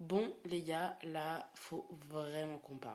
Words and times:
Bon, 0.00 0.32
les 0.44 0.62
gars, 0.62 0.96
là, 1.02 1.50
faut 1.56 1.84
vraiment 2.08 2.58
qu'on 2.58 2.76
parle. 2.76 2.94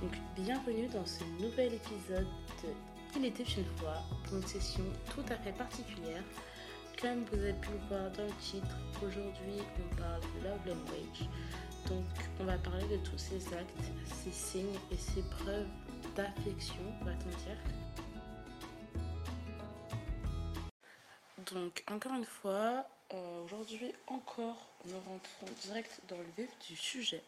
Donc, 0.00 0.12
bienvenue 0.36 0.86
dans 0.86 1.04
ce 1.04 1.24
nouvel 1.40 1.74
épisode 1.74 2.28
de 2.62 2.68
Il 3.16 3.24
était 3.24 3.42
une 3.42 3.64
fois 3.78 3.96
pour 4.22 4.36
une 4.36 4.46
session 4.46 4.84
tout 5.12 5.24
à 5.28 5.36
fait 5.38 5.50
particulière. 5.50 6.22
Comme 7.02 7.24
vous 7.24 7.38
avez 7.38 7.54
pu 7.54 7.70
le 7.72 7.78
voir 7.88 8.12
dans 8.12 8.26
le 8.26 8.40
titre, 8.40 8.78
aujourd'hui 9.04 9.60
on 9.80 9.96
parle 9.96 10.20
de 10.20 10.44
love 10.44 10.66
language. 10.68 11.28
Donc, 11.88 12.04
on 12.40 12.44
va 12.44 12.56
parler 12.58 12.86
de 12.88 12.96
tous 13.04 13.18
ces 13.18 13.52
actes, 13.54 13.70
ces 14.24 14.32
signes 14.32 14.78
et 14.90 14.96
ces 14.96 15.22
preuves 15.22 15.66
d'affection, 16.16 16.82
va-t-on 17.02 17.30
dire. 17.44 17.58
Donc, 21.52 21.84
encore 21.90 22.14
une 22.14 22.24
fois, 22.24 22.86
euh, 23.12 23.44
aujourd'hui 23.44 23.92
encore, 24.06 24.70
nous 24.86 24.98
rentrons 25.00 25.46
direct 25.62 26.00
dans 26.08 26.16
le 26.16 26.26
vif 26.36 26.50
du 26.68 26.76
sujet. 26.76 27.22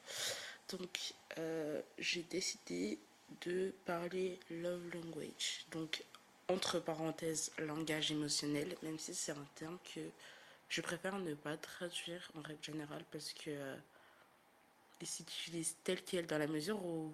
Donc, 0.70 1.14
euh, 1.38 1.82
j'ai 1.98 2.22
décidé 2.22 2.98
de 3.44 3.74
parler 3.84 4.38
love 4.50 4.88
language. 4.94 5.66
Donc, 5.70 6.02
entre 6.48 6.78
parenthèses, 6.78 7.52
langage 7.58 8.10
émotionnel, 8.12 8.76
même 8.82 8.98
si 8.98 9.14
c'est 9.14 9.32
un 9.32 9.46
terme 9.56 9.78
que 9.94 10.00
je 10.68 10.80
préfère 10.80 11.18
ne 11.18 11.34
pas 11.34 11.56
traduire 11.56 12.30
en 12.36 12.40
règle 12.40 12.62
générale 12.62 13.04
parce 13.12 13.32
que 13.32 13.50
euh, 13.50 13.76
il 15.00 15.06
s'utilise 15.06 15.76
tel 15.84 16.02
quel 16.02 16.26
dans 16.26 16.38
la 16.38 16.46
mesure 16.46 16.84
où 16.84 17.12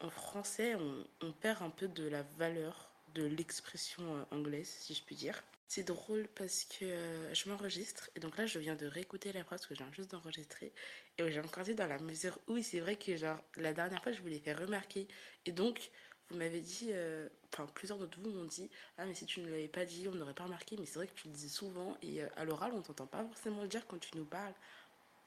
en 0.00 0.10
français 0.10 0.76
on, 1.20 1.32
perd 1.32 1.62
un 1.62 1.70
peu 1.70 1.88
de 1.88 2.06
la 2.08 2.22
valeur 2.38 2.90
de 3.14 3.24
l'expression 3.24 4.02
euh, 4.16 4.36
anglaise, 4.36 4.68
si 4.68 4.94
je 4.94 5.02
puis 5.02 5.16
dire. 5.16 5.42
C'est 5.68 5.82
drôle 5.82 6.28
parce 6.36 6.64
que 6.64 6.84
euh, 6.84 7.34
je 7.34 7.48
m'enregistre 7.48 8.08
et 8.14 8.20
donc 8.20 8.36
là 8.36 8.46
je 8.46 8.58
viens 8.58 8.76
de 8.76 8.86
réécouter 8.86 9.32
la 9.32 9.42
phrase 9.42 9.66
que 9.66 9.74
j'ai 9.74 9.84
juste 9.92 10.12
d'enregistrer 10.12 10.72
et 11.18 11.32
j'ai 11.32 11.40
encore 11.40 11.64
dit 11.64 11.74
dans 11.74 11.88
la 11.88 11.98
mesure 11.98 12.38
où 12.46 12.62
c'est 12.62 12.78
vrai 12.78 12.94
que 12.94 13.16
genre 13.16 13.40
la 13.56 13.72
dernière 13.72 14.00
fois 14.00 14.12
je 14.12 14.20
vous 14.20 14.28
l'ai 14.28 14.38
fait 14.38 14.52
remarquer 14.52 15.08
et 15.44 15.50
donc 15.50 15.90
vous 16.28 16.36
m'avez 16.36 16.60
dit, 16.60 16.90
euh, 16.90 17.28
enfin 17.52 17.66
plusieurs 17.74 17.98
d'entre 17.98 18.18
vous 18.20 18.30
m'ont 18.30 18.44
dit, 18.44 18.70
ah 18.98 19.06
mais 19.06 19.14
si 19.14 19.26
tu 19.26 19.40
ne 19.40 19.48
l'avais 19.48 19.66
pas 19.66 19.84
dit 19.84 20.06
on 20.06 20.14
n'aurait 20.14 20.34
pas 20.34 20.44
remarqué 20.44 20.76
mais 20.78 20.86
c'est 20.86 21.00
vrai 21.00 21.08
que 21.08 21.14
tu 21.14 21.26
le 21.26 21.34
dis 21.34 21.48
souvent 21.48 21.96
et 22.00 22.22
à 22.22 22.44
l'oral 22.44 22.72
on 22.72 22.82
t'entend 22.82 23.06
pas 23.06 23.24
forcément 23.24 23.62
le 23.62 23.68
dire 23.68 23.86
quand 23.88 23.98
tu 23.98 24.16
nous 24.16 24.24
parles. 24.24 24.54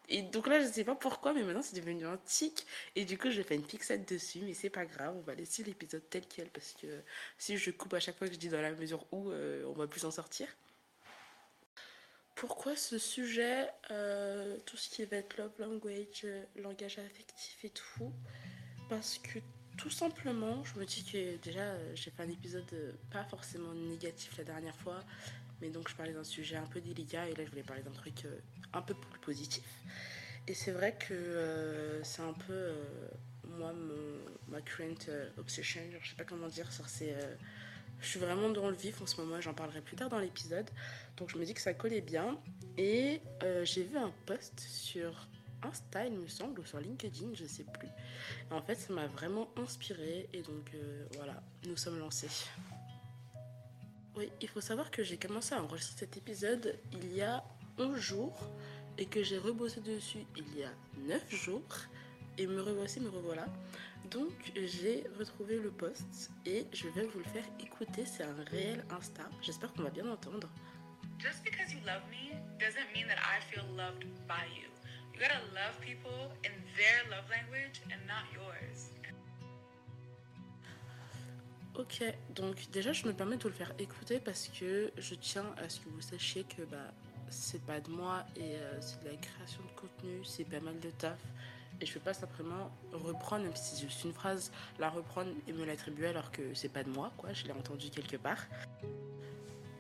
Et 0.10 0.24
donc 0.24 0.48
là, 0.48 0.60
je 0.62 0.68
sais 0.68 0.84
pas 0.84 0.96
pourquoi, 0.96 1.34
mais 1.34 1.44
maintenant 1.44 1.62
c'est 1.62 1.76
devenu 1.76 2.06
un 2.06 2.18
tic. 2.26 2.66
Et 2.96 3.06
du 3.06 3.18
coup, 3.18 3.30
je 3.30 3.42
fais 3.42 3.56
une 3.56 3.64
fixette 3.64 4.10
dessus, 4.12 4.40
mais 4.42 4.54
c'est 4.54 4.70
pas 4.72 4.86
grave, 4.86 5.16
on 5.16 5.22
va 5.22 5.36
laisser 5.36 5.64
l'épisode 5.64 6.04
tel 6.10 6.24
quel 6.28 6.50
parce 6.50 6.76
que 6.82 6.88
si 7.38 7.58
je 7.58 7.72
coupe 7.72 7.94
à 7.94 8.00
chaque 8.00 8.18
fois 8.18 8.28
que 8.28 8.34
je 8.34 8.40
dis 8.40 8.50
dans 8.50 8.62
la 8.62 8.72
mesure 8.72 9.06
où, 9.12 9.30
euh, 9.30 9.64
on 9.68 9.74
va 9.74 9.88
plus 9.88 10.06
en 10.06 10.12
sortir. 10.12 10.48
Pourquoi 12.40 12.78
ce 12.78 12.98
sujet, 12.98 13.68
euh, 13.92 14.58
tout 14.66 14.78
ce 14.78 14.90
qui 14.90 15.04
va 15.04 15.18
être 15.18 15.38
language, 15.60 16.22
euh, 16.24 16.42
langage 16.56 16.98
affectif 16.98 17.66
et 17.66 17.70
tout? 17.70 18.14
Parce 18.90 19.18
que 19.18 19.40
tout 19.78 19.90
simplement, 19.90 20.64
je 20.64 20.80
me 20.80 20.86
dis 20.86 21.04
que 21.04 21.36
déjà, 21.44 21.60
euh, 21.60 21.92
j'ai 21.96 22.12
fait 22.12 22.24
un 22.24 22.30
épisode 22.30 22.96
pas 23.12 23.26
forcément 23.26 23.74
négatif 23.74 24.38
la 24.38 24.46
dernière 24.46 24.76
fois, 24.78 25.04
mais 25.62 25.70
donc 25.70 25.90
je 25.90 25.96
parlais 25.96 26.14
d'un 26.14 26.24
sujet 26.24 26.56
un 26.56 26.66
peu 26.66 26.82
délicat 26.82 27.28
et 27.30 27.36
là 27.36 27.44
je 27.46 27.50
voulais 27.50 27.64
parler 27.64 27.84
d'un 27.84 27.92
truc 27.92 28.26
euh, 28.26 28.40
un 28.74 28.82
peu 28.82 28.94
plus 28.94 29.20
positif. 29.20 29.64
Et 30.48 30.54
c'est 30.54 30.72
vrai 30.72 30.96
que 30.98 31.14
euh, 31.14 32.04
c'est 32.04 32.22
un 32.22 32.34
peu 32.34 32.54
euh, 32.54 32.74
moi 33.58 33.74
mon, 33.74 34.52
ma 34.52 34.62
current 34.62 35.10
obsession, 35.38 35.82
je 36.02 36.10
sais 36.10 36.16
pas 36.16 36.24
comment 36.24 36.48
dire, 36.48 36.68
je 36.72 38.08
suis 38.08 38.20
vraiment 38.20 38.50
dans 38.50 38.70
le 38.70 38.76
vif 38.76 39.02
en 39.02 39.06
ce 39.06 39.20
moment, 39.20 39.42
j'en 39.42 39.54
parlerai 39.54 39.82
plus 39.82 39.96
tard 39.96 40.10
dans 40.10 40.20
l'épisode. 40.20 40.70
Donc 41.18 41.30
je 41.30 41.38
me 41.38 41.46
dis 41.46 41.54
que 41.54 41.62
ça 41.62 41.74
collait 41.74 42.02
bien 42.02 42.40
et 42.78 43.22
j'ai 43.64 43.84
vu 43.84 43.98
un 43.98 44.12
post 44.26 44.60
sur 44.60 45.28
Insta, 45.62 46.06
il 46.06 46.14
me 46.14 46.28
semble, 46.28 46.62
ou 46.62 46.66
sur 46.66 46.80
LinkedIn, 46.80 47.34
je 47.34 47.46
sais 47.46 47.66
plus. 47.66 47.90
Et 48.50 48.54
en 48.54 48.62
fait, 48.62 48.76
ça 48.76 48.94
m'a 48.94 49.08
vraiment 49.08 49.50
inspiré 49.58 50.30
et 50.32 50.42
donc 50.42 50.72
voilà, 51.18 51.44
nous 51.68 51.76
sommes 51.76 52.00
lancés. 52.00 52.30
Oui, 54.20 54.30
il 54.42 54.50
faut 54.50 54.60
savoir 54.60 54.92
que 54.92 55.02
j'ai 55.02 55.16
commencé 55.16 55.56
à 55.56 55.64
enregistrer 55.64 56.00
cet 56.00 56.18
épisode 56.18 56.78
il 56.92 57.16
y 57.16 57.22
a 57.22 57.42
11 57.78 57.98
jours 57.98 58.52
et 58.98 59.06
que 59.06 59.24
j'ai 59.24 59.38
rebossé 59.38 59.80
dessus 59.80 60.26
il 60.36 60.58
y 60.58 60.64
a 60.66 60.72
9 61.08 61.34
jours. 61.34 61.74
Et 62.38 62.46
me 62.46 62.60
revoici, 62.60 63.00
me 63.00 63.08
revoilà. 63.08 63.46
Donc 64.12 64.34
j'ai 64.56 65.06
retrouvé 65.18 65.58
le 65.58 65.72
post 65.72 66.32
et 66.46 66.68
je 66.74 66.90
vais 66.90 67.06
vous 67.06 67.20
le 67.20 67.30
faire 67.30 67.46
écouter. 67.62 68.06
C'est 68.06 68.24
un 68.24 68.36
réel 68.52 68.84
Insta. 68.90 69.24
J'espère 69.42 69.72
qu'on 69.72 69.84
va 69.84 69.90
bien 69.90 70.10
entendre. 70.10 70.50
Just 71.18 71.42
because 71.46 71.72
you 71.72 71.80
love 71.86 72.04
me 72.12 72.36
doesn't 72.60 72.92
mean 72.94 73.08
that 73.08 73.22
I 73.24 73.40
feel 73.50 73.64
loved 73.78 74.04
by 74.28 74.44
you. 74.54 74.68
You 75.14 75.22
gotta 75.22 75.40
love 75.56 75.80
people 75.80 76.36
in 76.44 76.52
their 76.76 77.10
love 77.10 77.30
language 77.30 77.82
and 77.86 78.06
not 78.06 78.28
yours. 78.34 78.92
Ok, 81.80 82.04
donc 82.36 82.70
déjà 82.72 82.92
je 82.92 83.08
me 83.08 83.14
permets 83.14 83.38
de 83.38 83.44
vous 83.44 83.48
le 83.48 83.54
faire 83.54 83.74
écouter 83.80 84.20
parce 84.20 84.50
que 84.50 84.92
je 84.98 85.16
tiens 85.16 85.46
à 85.64 85.70
ce 85.70 85.80
que 85.80 85.88
vous 85.88 86.02
sachiez 86.02 86.44
que 86.44 86.64
bah, 86.64 86.92
c'est 87.30 87.62
pas 87.62 87.80
de 87.80 87.90
moi 87.90 88.26
et 88.36 88.58
euh, 88.58 88.82
c'est 88.82 89.02
de 89.02 89.08
la 89.08 89.16
création 89.16 89.62
de 89.64 89.80
contenu, 89.80 90.26
c'est 90.26 90.44
pas 90.44 90.60
mal 90.60 90.78
de 90.82 90.90
taf. 90.90 91.18
Et 91.80 91.86
je 91.86 91.94
peux 91.94 92.02
pas 92.02 92.14
simplement 92.14 92.70
reprendre, 92.92 93.46
même 93.46 93.56
si 93.56 93.78
c'est 93.78 93.86
juste 93.86 94.04
une 94.04 94.12
phrase, 94.12 94.52
la 94.78 94.90
reprendre 94.90 95.32
et 95.48 95.54
me 95.54 95.64
l'attribuer 95.64 96.08
alors 96.08 96.32
que 96.32 96.54
c'est 96.54 96.68
pas 96.68 96.84
de 96.84 96.90
moi, 96.90 97.14
quoi, 97.16 97.32
je 97.32 97.46
l'ai 97.46 97.54
entendu 97.54 97.90
quelque 97.90 98.18
part. 98.18 98.46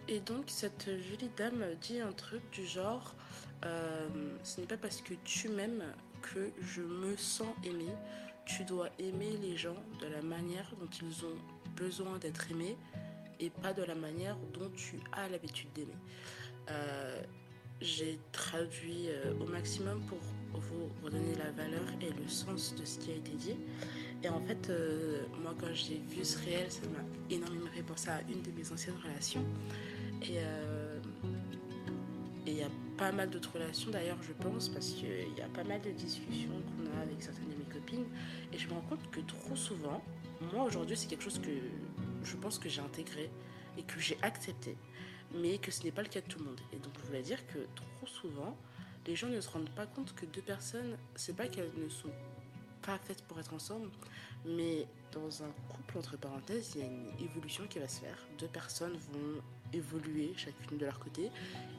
Et 0.08 0.22
donc 0.22 0.46
cette 0.48 0.86
jolie 0.86 1.30
dame 1.36 1.66
dit 1.82 2.00
un 2.00 2.14
truc 2.14 2.50
du 2.52 2.66
genre 2.66 3.14
euh, 3.66 4.08
ce 4.46 4.62
n'est 4.62 4.68
pas 4.68 4.78
parce 4.78 5.02
que 5.02 5.16
tu 5.26 5.50
m'aimes 5.50 5.84
que 6.22 6.50
je 6.62 6.82
me 6.82 7.18
sens 7.18 7.54
aimée. 7.66 7.94
Tu 8.46 8.64
dois 8.64 8.88
aimer 9.00 9.36
les 9.42 9.58
gens 9.58 9.76
de 10.00 10.08
la 10.08 10.22
manière 10.22 10.72
dont 10.80 10.90
ils 11.02 11.26
ont 11.26 11.59
besoin 11.80 12.18
d'être 12.20 12.52
aimés 12.52 12.78
et 13.40 13.50
pas 13.50 13.74
de 13.74 13.84
la 13.84 13.96
manière 13.96 14.36
dont 14.54 14.70
tu 14.76 15.00
as 15.14 15.30
l'habitude 15.30 15.70
d'aimer. 15.74 15.96
Euh, 16.70 17.22
J'ai 17.82 18.20
traduit 18.34 19.08
euh, 19.08 19.34
au 19.40 19.46
maximum 19.46 20.02
pour 20.02 20.20
vous 20.54 20.90
redonner 21.02 21.36
la 21.36 21.52
valeur 21.52 21.86
et 22.02 22.12
le 22.12 22.28
sens 22.28 22.76
de 22.76 22.84
ce 22.84 23.00
qui 23.00 23.12
a 23.12 23.16
été 23.16 23.32
dit. 23.32 23.56
Et 24.22 24.30
en 24.30 24.42
fait, 24.42 24.70
euh, 24.70 25.24
moi 25.42 25.56
quand 25.58 25.74
j'ai 25.74 26.02
vu 26.10 26.26
ce 26.26 26.38
réel, 26.44 26.70
ça 26.70 26.82
m'a 26.90 27.06
énormément 27.34 27.72
fait 27.74 27.84
penser 27.84 28.10
à 28.10 28.22
une 28.30 28.42
de 28.42 28.52
mes 28.52 28.70
anciennes 28.72 29.00
relations. 29.02 29.46
Et 30.22 30.40
il 32.46 32.58
y 32.58 32.64
a 32.64 32.70
pas 32.98 33.14
mal 33.14 33.30
d'autres 33.30 33.54
relations 33.54 33.92
d'ailleurs, 33.92 34.22
je 34.22 34.34
pense, 34.34 34.68
parce 34.68 34.90
qu'il 34.92 35.34
y 35.38 35.42
a 35.42 35.48
pas 35.54 35.64
mal 35.64 35.80
de 35.82 35.92
discussions 35.92 36.50
qu'on 36.50 36.98
a 36.98 37.02
avec 37.04 37.22
certaines 37.22 37.48
de 37.48 37.56
mes 37.56 37.74
copines. 37.74 38.06
Et 38.52 38.58
je 38.58 38.68
me 38.68 38.74
rends 38.74 38.88
compte 38.90 39.10
que 39.12 39.22
trop 39.22 39.56
souvent, 39.56 40.04
moi 40.42 40.64
aujourd'hui, 40.64 40.98
c'est 40.98 41.08
quelque 41.08 41.24
chose 41.24 41.40
que 41.40 41.50
je 42.24 42.36
pense 42.38 42.60
que 42.60 42.70
j'ai 42.70 42.82
intégré 42.82 43.30
et 43.78 43.84
que 43.84 44.00
j'ai 44.00 44.18
accepté, 44.22 44.76
mais 45.34 45.58
que 45.58 45.72
ce 45.72 45.84
n'est 45.84 45.92
pas 45.92 46.02
le 46.02 46.10
cas 46.10 46.22
de 46.22 46.28
tout 46.28 46.40
le 46.40 46.46
monde. 46.46 46.62
Et 46.74 46.78
donc 46.78 46.94
je 47.02 47.06
voulais 47.08 47.22
dire 47.22 47.46
que 47.48 47.60
trop 47.76 48.08
souvent, 48.08 48.58
les 49.08 49.16
gens 49.16 49.28
ne 49.28 49.40
se 49.42 49.50
rendent 49.50 49.70
pas 49.72 49.86
compte 49.86 50.14
que 50.16 50.26
deux 50.26 50.42
personnes, 50.42 50.98
c'est 51.16 51.36
pas 51.36 51.48
qu'elles 51.48 51.72
ne 51.78 51.90
sont 51.90 52.12
pas 52.82 52.98
faites 52.98 53.24
pour 53.24 53.40
être 53.40 53.54
ensemble, 53.54 53.90
mais 54.46 54.88
dans 55.12 55.44
un 55.44 55.52
couple, 55.70 55.98
entre 55.98 56.18
parenthèses, 56.18 56.72
il 56.76 56.82
y 56.82 56.84
a 56.84 56.88
une 56.88 57.12
évolution 57.20 57.66
qui 57.68 57.80
va 57.80 57.88
se 57.88 58.00
faire. 58.00 58.18
Deux 58.38 58.48
personnes 58.48 58.94
vont 59.12 59.42
évoluer 59.74 60.34
chacune 60.36 60.78
de 60.78 60.86
leur 60.86 61.00
côté 61.00 61.26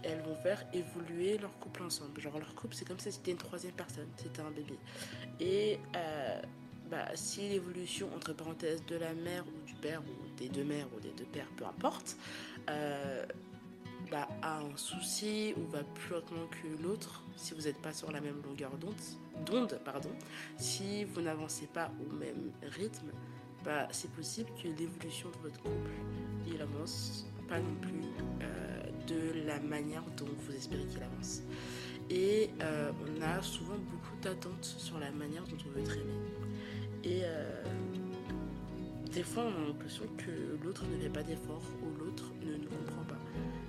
et 0.05 0.09
elles 0.09 0.23
vont 0.23 0.37
faire 0.37 0.65
évoluer 0.73 1.39
leur 1.39 1.57
couple 1.59 1.83
ensemble. 1.83 2.21
Genre 2.21 2.39
leur 2.39 2.55
couple, 2.55 2.75
c'est 2.75 2.87
comme 2.87 2.99
si 2.99 3.11
c'était 3.11 3.33
une 3.33 3.39
troisième 3.39 3.73
personne, 3.73 4.09
c'était 4.17 4.41
un 4.41 4.51
bébé. 4.51 4.79
Et 5.39 5.79
euh, 5.97 6.43
bah, 6.91 7.07
si 7.15 7.49
l'évolution, 7.49 8.09
entre 8.17 8.33
parenthèses, 8.33 8.85
de 8.87 8.97
la 8.97 9.15
mère 9.15 9.45
ou 9.47 9.67
du 9.67 9.75
père, 9.75 10.03
ou 10.03 10.39
des 10.39 10.49
deux 10.49 10.65
mères 10.65 10.87
ou 10.97 11.01
des 11.01 11.13
deux 11.13 11.25
pères, 11.25 11.49
peu 11.57 11.65
importe, 11.65 12.17
euh, 12.69 13.25
bah, 14.11 14.29
a 14.43 14.59
un 14.59 14.77
souci 14.77 15.55
ou 15.57 15.71
va 15.71 15.85
plus 15.85 16.15
lentement 16.15 16.47
que 16.49 16.83
l'autre, 16.83 17.23
si 17.37 17.55
vous 17.55 17.63
n'êtes 17.63 17.81
pas 17.81 17.93
sur 17.93 18.11
la 18.11 18.21
même 18.21 18.43
longueur 18.43 18.73
d'onde, 18.77 19.81
pardon, 19.85 20.11
si 20.57 21.05
vous 21.05 21.21
n'avancez 21.21 21.67
pas 21.67 21.93
au 22.01 22.13
même 22.13 22.51
rythme, 22.63 23.13
bah, 23.65 23.87
c'est 23.93 24.11
possible 24.11 24.51
que 24.61 24.69
l'évolution 24.69 25.29
de 25.31 25.37
votre 25.49 25.61
couple, 25.61 25.91
il 26.47 26.61
avance 26.61 27.27
pas 27.49 27.61
non 27.61 27.75
plus 27.81 28.03
euh, 28.43 28.83
de 29.07 29.47
la 29.47 29.61
manière 29.61 30.03
dont 30.17 30.29
vous 30.47 30.55
espérez 30.55 30.87
qu'il 30.87 31.03
avance. 31.03 31.43
Et 32.09 32.51
euh, 32.63 32.91
on 33.07 33.23
a 33.23 33.41
souvent 33.43 33.77
beaucoup 33.77 34.17
d'attentes 34.23 34.65
sur 34.65 34.99
la 34.99 35.13
manière 35.13 35.45
dont 35.45 35.57
on 35.67 35.71
veut 35.71 35.81
être 35.83 35.97
aimé. 35.97 36.15
Et 37.05 37.23
euh, 37.25 37.65
des 39.13 39.23
fois, 39.23 39.45
on 39.45 39.63
a 39.63 39.67
l'impression 39.69 40.05
que 40.17 40.65
l'autre 40.65 40.85
ne 40.87 41.01
fait 41.01 41.09
pas 41.09 41.23
d'efforts 41.23 41.63
ou 41.83 42.05
l'autre 42.05 42.33
ne 42.43 42.57
nous 42.57 42.69
comprend 42.69 43.05
pas. 43.05 43.19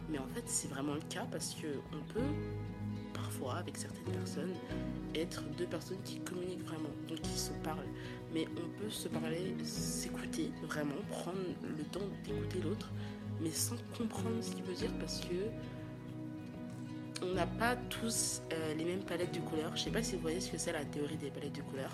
Mais 0.10 0.18
en 0.20 0.28
fait, 0.28 0.44
c'est 0.46 0.68
vraiment 0.68 0.94
le 0.94 1.02
cas 1.10 1.26
parce 1.32 1.56
que 1.56 1.68
on 1.94 2.14
peut 2.14 2.20
parfois, 3.14 3.56
avec 3.56 3.78
certaines 3.78 4.14
personnes, 4.14 4.54
être 5.16 5.44
deux 5.58 5.66
personnes 5.66 6.02
qui 6.04 6.20
communiquent 6.20 6.66
vraiment, 6.66 6.90
donc 7.08 7.22
qui 7.22 7.38
se 7.38 7.52
parlent 7.64 7.88
mais 8.34 8.48
on 8.58 8.82
peut 8.82 8.90
se 8.90 9.08
parler, 9.08 9.56
s'écouter 9.64 10.52
vraiment, 10.64 10.96
prendre 11.10 11.38
le 11.78 11.84
temps 11.86 12.00
d'écouter 12.24 12.60
l'autre, 12.62 12.90
mais 13.42 13.52
sans 13.52 13.76
comprendre 13.98 14.42
ce 14.42 14.52
qu'il 14.52 14.64
veut 14.64 14.76
dire 14.76 14.92
parce 15.00 15.22
que 15.22 15.50
on 17.24 17.34
n'a 17.34 17.46
pas 17.46 17.76
tous 17.76 18.42
euh, 18.52 18.74
les 18.74 18.84
mêmes 18.84 19.04
palettes 19.04 19.34
de 19.34 19.42
couleurs. 19.42 19.76
Je 19.76 19.84
sais 19.84 19.92
pas 19.92 20.02
si 20.02 20.16
vous 20.16 20.22
voyez 20.22 20.40
ce 20.40 20.52
que 20.52 20.58
c'est 20.58 20.72
la 20.72 20.86
théorie 20.86 21.18
des 21.18 21.30
palettes 21.30 21.56
de 21.56 21.62
couleurs. 21.62 21.92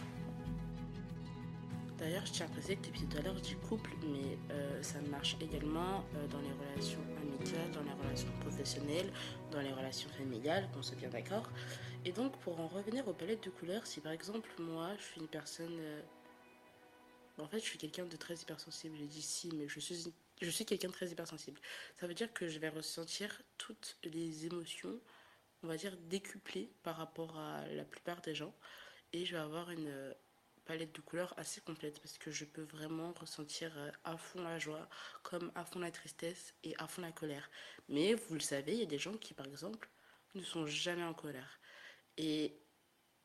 D'ailleurs, 2.07 2.25
je 2.25 2.31
tiens 2.31 2.45
à 2.45 2.49
préciser 2.49 2.77
que 2.77 2.87
tout 2.87 3.17
à 3.17 3.21
l'heure, 3.21 3.35
du 3.41 3.57
couple, 3.57 3.91
mais 4.01 4.37
euh, 4.51 4.81
ça 4.81 5.01
marche 5.11 5.35
également 5.41 6.05
euh, 6.15 6.25
dans 6.27 6.39
les 6.39 6.53
relations 6.53 7.01
amicales, 7.17 7.69
dans 7.73 7.83
les 7.83 7.91
relations 7.91 8.31
professionnelles, 8.39 9.11
dans 9.51 9.59
les 9.59 9.73
relations 9.73 10.09
familiales, 10.11 10.69
qu'on 10.73 10.81
soit 10.81 10.95
bien 10.95 11.09
d'accord. 11.09 11.49
Et 12.05 12.13
donc, 12.13 12.39
pour 12.39 12.61
en 12.61 12.69
revenir 12.69 13.05
aux 13.09 13.13
palettes 13.13 13.43
de 13.43 13.49
couleurs, 13.49 13.85
si 13.85 13.99
par 13.99 14.13
exemple, 14.13 14.49
moi, 14.57 14.91
je 14.97 15.03
suis 15.03 15.19
une 15.19 15.27
personne. 15.27 15.77
en 17.37 17.47
fait, 17.49 17.59
je 17.59 17.65
suis 17.65 17.77
quelqu'un 17.77 18.05
de 18.05 18.15
très 18.15 18.35
hypersensible. 18.35 18.95
J'ai 18.97 19.07
dit 19.07 19.21
si, 19.21 19.51
mais 19.53 19.67
je 19.67 19.81
suis, 19.81 20.13
je 20.41 20.49
suis 20.49 20.63
quelqu'un 20.63 20.87
de 20.87 20.93
très 20.93 21.09
hypersensible. 21.09 21.59
Ça 21.99 22.07
veut 22.07 22.13
dire 22.13 22.31
que 22.31 22.47
je 22.47 22.57
vais 22.59 22.69
ressentir 22.69 23.41
toutes 23.57 23.97
les 24.05 24.45
émotions 24.45 24.97
on 25.63 25.67
va 25.67 25.75
dire, 25.75 25.97
décuplé 26.07 26.71
par 26.83 26.95
rapport 26.95 27.37
à 27.37 27.67
la 27.67 27.83
plupart 27.83 28.21
des 28.21 28.35
gens. 28.35 28.53
Et 29.11 29.25
je 29.25 29.33
vais 29.35 29.41
avoir 29.41 29.71
une 29.71 29.87
euh, 29.87 30.13
palette 30.67 30.93
de 30.93 31.01
couleurs 31.01 31.33
assez 31.37 31.61
complète 31.61 31.99
parce 32.01 32.17
que 32.17 32.29
je 32.29 32.45
peux 32.45 32.63
vraiment 32.63 33.13
ressentir 33.13 33.71
euh, 33.77 33.89
à 34.03 34.17
fond 34.17 34.41
la 34.41 34.59
joie, 34.59 34.87
comme 35.23 35.51
à 35.55 35.63
fond 35.63 35.79
la 35.79 35.91
tristesse 35.91 36.53
et 36.63 36.75
à 36.77 36.87
fond 36.87 37.01
la 37.01 37.11
colère. 37.11 37.49
Mais 37.89 38.13
vous 38.13 38.33
le 38.35 38.41
savez, 38.41 38.73
il 38.73 38.79
y 38.79 38.83
a 38.83 38.87
des 38.87 38.99
gens 38.99 39.17
qui, 39.17 39.33
par 39.33 39.47
exemple, 39.47 39.89
ne 40.35 40.43
sont 40.43 40.67
jamais 40.67 41.03
en 41.03 41.13
colère. 41.13 41.59
Et 42.17 42.53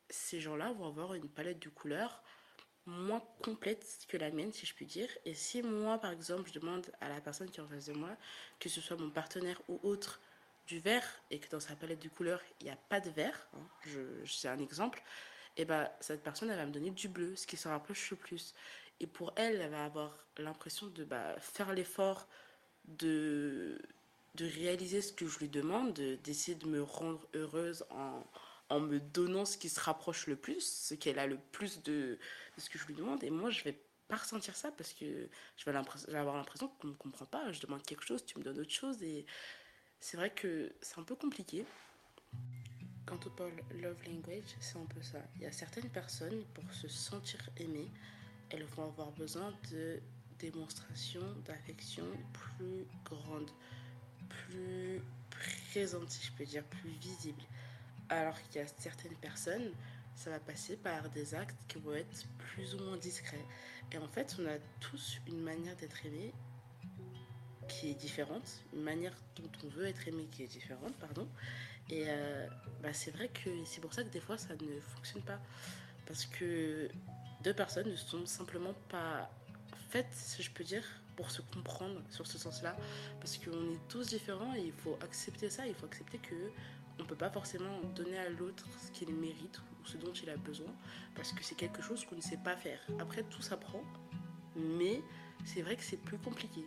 ces 0.09 0.39
gens-là 0.39 0.71
vont 0.71 0.87
avoir 0.87 1.13
une 1.13 1.29
palette 1.29 1.59
de 1.59 1.69
couleurs 1.69 2.23
moins 2.85 3.23
complète 3.41 3.85
que 4.07 4.17
la 4.17 4.29
mienne, 4.31 4.51
si 4.51 4.65
je 4.65 4.73
puis 4.73 4.85
dire. 4.85 5.09
Et 5.25 5.33
si 5.33 5.61
moi, 5.61 5.97
par 5.99 6.11
exemple, 6.11 6.49
je 6.53 6.59
demande 6.59 6.91
à 7.01 7.09
la 7.09 7.21
personne 7.21 7.49
qui 7.49 7.59
est 7.59 7.63
en 7.63 7.67
face 7.67 7.85
de 7.85 7.93
moi, 7.93 8.15
que 8.59 8.69
ce 8.69 8.81
soit 8.81 8.97
mon 8.97 9.09
partenaire 9.09 9.61
ou 9.67 9.79
autre, 9.83 10.19
du 10.67 10.79
vert 10.79 11.07
et 11.29 11.39
que 11.39 11.49
dans 11.49 11.59
sa 11.59 11.75
palette 11.75 12.01
de 12.01 12.09
couleurs, 12.09 12.41
il 12.61 12.65
n'y 12.65 12.71
a 12.71 12.75
pas 12.75 12.99
de 12.99 13.09
vert, 13.09 13.47
hein, 13.53 13.91
c'est 14.25 14.47
un 14.47 14.59
exemple, 14.59 15.03
et 15.55 15.61
eh 15.61 15.65
ben 15.65 15.87
cette 15.99 16.23
personne, 16.23 16.49
elle 16.49 16.57
va 16.57 16.65
me 16.65 16.71
donner 16.71 16.89
du 16.89 17.07
bleu, 17.07 17.35
ce 17.35 17.45
qui 17.45 17.57
se 17.57 17.67
rapproche 17.67 18.09
le 18.09 18.17
plus. 18.17 18.55
Et 18.99 19.05
pour 19.07 19.33
elle, 19.35 19.61
elle 19.61 19.69
va 19.69 19.85
avoir 19.85 20.25
l'impression 20.37 20.87
de 20.87 21.03
bah, 21.03 21.35
faire 21.39 21.73
l'effort 21.73 22.27
de, 22.85 23.79
de 24.35 24.45
réaliser 24.45 25.01
ce 25.01 25.13
que 25.13 25.27
je 25.27 25.39
lui 25.39 25.49
demande, 25.49 25.93
d'essayer 26.23 26.55
de 26.55 26.65
me 26.67 26.81
rendre 26.81 27.27
heureuse 27.35 27.85
en, 27.91 28.23
en 28.69 28.79
me 28.79 28.99
donnant 28.99 29.45
ce 29.45 29.57
qui 29.57 29.69
se 29.69 29.79
rapproche 29.79 30.25
le 30.25 30.35
plus, 30.35 30.61
ce 30.65 30.95
qu'elle 30.95 31.19
a 31.19 31.27
le 31.27 31.37
plus 31.51 31.83
de, 31.83 32.17
de, 32.57 32.61
ce 32.61 32.69
que 32.69 32.79
je 32.79 32.85
lui 32.87 32.95
demande. 32.95 33.23
Et 33.23 33.29
moi, 33.29 33.51
je 33.51 33.63
vais 33.63 33.77
pas 34.07 34.15
ressentir 34.15 34.55
ça 34.55 34.71
parce 34.71 34.93
que 34.93 35.05
je 35.57 35.69
vais, 35.69 35.81
je 36.07 36.11
vais 36.11 36.17
avoir 36.17 36.35
l'impression 36.35 36.67
qu'on 36.67 36.87
ne 36.87 36.93
me 36.93 36.97
comprend 36.97 37.25
pas. 37.25 37.51
Je 37.51 37.61
demande 37.61 37.83
quelque 37.83 38.05
chose, 38.05 38.25
tu 38.25 38.39
me 38.39 38.43
donnes 38.43 38.59
autre 38.59 38.71
chose. 38.71 39.03
Et 39.03 39.25
c'est 39.99 40.17
vrai 40.17 40.31
que 40.31 40.73
c'est 40.81 40.97
un 40.97 41.03
peu 41.03 41.15
compliqué. 41.15 41.65
Quand 43.05 43.27
on 43.27 43.29
parle 43.31 43.53
love 43.81 44.01
language, 44.07 44.55
c'est 44.59 44.77
un 44.77 44.85
peu 44.85 45.01
ça. 45.01 45.19
Il 45.35 45.41
y 45.41 45.45
a 45.45 45.51
certaines 45.51 45.89
personnes, 45.89 46.43
pour 46.53 46.71
se 46.73 46.87
sentir 46.87 47.39
aimées, 47.57 47.91
elles 48.49 48.65
vont 48.65 48.85
avoir 48.85 49.11
besoin 49.11 49.53
de 49.71 49.99
démonstrations 50.39 51.35
d'affection 51.45 52.05
plus 52.31 52.85
grandes, 53.05 53.51
plus 54.29 55.01
présentes, 55.29 56.09
si 56.11 56.27
je 56.27 56.31
peux 56.33 56.45
dire, 56.45 56.63
plus 56.63 56.89
visibles. 56.89 57.43
Alors 58.09 58.39
qu'il 58.43 58.61
y 58.61 58.63
a 58.63 58.67
certaines 58.67 59.15
personnes, 59.15 59.71
ça 60.15 60.29
va 60.29 60.39
passer 60.39 60.77
par 60.77 61.09
des 61.09 61.33
actes 61.35 61.57
qui 61.67 61.79
vont 61.79 61.95
être 61.95 62.27
plus 62.37 62.75
ou 62.75 62.83
moins 62.83 62.97
discrets. 62.97 63.45
Et 63.91 63.97
en 63.97 64.07
fait, 64.07 64.35
on 64.39 64.45
a 64.45 64.57
tous 64.79 65.19
une 65.27 65.41
manière 65.41 65.75
d'être 65.77 66.05
aimé 66.05 66.33
qui 67.67 67.89
est 67.91 67.95
différente, 67.95 68.63
une 68.73 68.83
manière 68.83 69.15
dont 69.35 69.49
on 69.63 69.67
veut 69.69 69.85
être 69.85 70.07
aimé 70.07 70.27
qui 70.31 70.43
est 70.43 70.47
différente, 70.47 70.93
pardon. 70.95 71.27
Et 71.89 72.05
euh, 72.07 72.47
bah, 72.81 72.93
c'est 72.93 73.11
vrai 73.11 73.29
que 73.29 73.49
c'est 73.65 73.81
pour 73.81 73.93
ça 73.93 74.03
que 74.03 74.09
des 74.09 74.19
fois 74.19 74.37
ça 74.37 74.53
ne 74.53 74.79
fonctionne 74.95 75.23
pas. 75.23 75.39
Parce 76.05 76.25
que 76.25 76.89
deux 77.43 77.53
personnes 77.53 77.89
ne 77.89 77.95
sont 77.95 78.25
simplement 78.25 78.73
pas 78.89 79.29
faites, 79.89 80.11
si 80.11 80.43
je 80.43 80.51
peux 80.51 80.63
dire, 80.63 80.83
pour 81.15 81.31
se 81.31 81.41
comprendre 81.41 82.01
sur 82.09 82.27
ce 82.27 82.37
sens-là. 82.37 82.75
Parce 83.19 83.37
qu'on 83.37 83.71
est 83.71 83.87
tous 83.87 84.07
différents 84.07 84.55
et 84.55 84.61
il 84.61 84.73
faut 84.73 84.97
accepter 85.01 85.49
ça. 85.49 85.67
Il 85.67 85.75
faut 85.75 85.85
accepter 85.85 86.17
que 86.17 86.35
on 86.99 87.03
ne 87.03 87.07
peut 87.07 87.15
pas 87.15 87.29
forcément 87.29 87.81
donner 87.95 88.17
à 88.19 88.29
l'autre 88.29 88.67
ce 88.79 88.91
qu'il 88.91 89.13
mérite 89.15 89.59
ou 89.59 89.85
ce 89.85 89.97
dont 89.97 90.13
il 90.13 90.29
a 90.29 90.37
besoin. 90.37 90.73
Parce 91.15 91.31
que 91.31 91.43
c'est 91.43 91.55
quelque 91.55 91.81
chose 91.81 92.05
qu'on 92.05 92.15
ne 92.15 92.21
sait 92.21 92.37
pas 92.37 92.55
faire. 92.55 92.79
Après, 92.99 93.23
tout 93.23 93.41
s'apprend. 93.41 93.83
Mais 94.55 95.01
c'est 95.45 95.63
vrai 95.63 95.75
que 95.75 95.83
c'est 95.83 95.97
plus 95.97 96.19
compliqué 96.19 96.65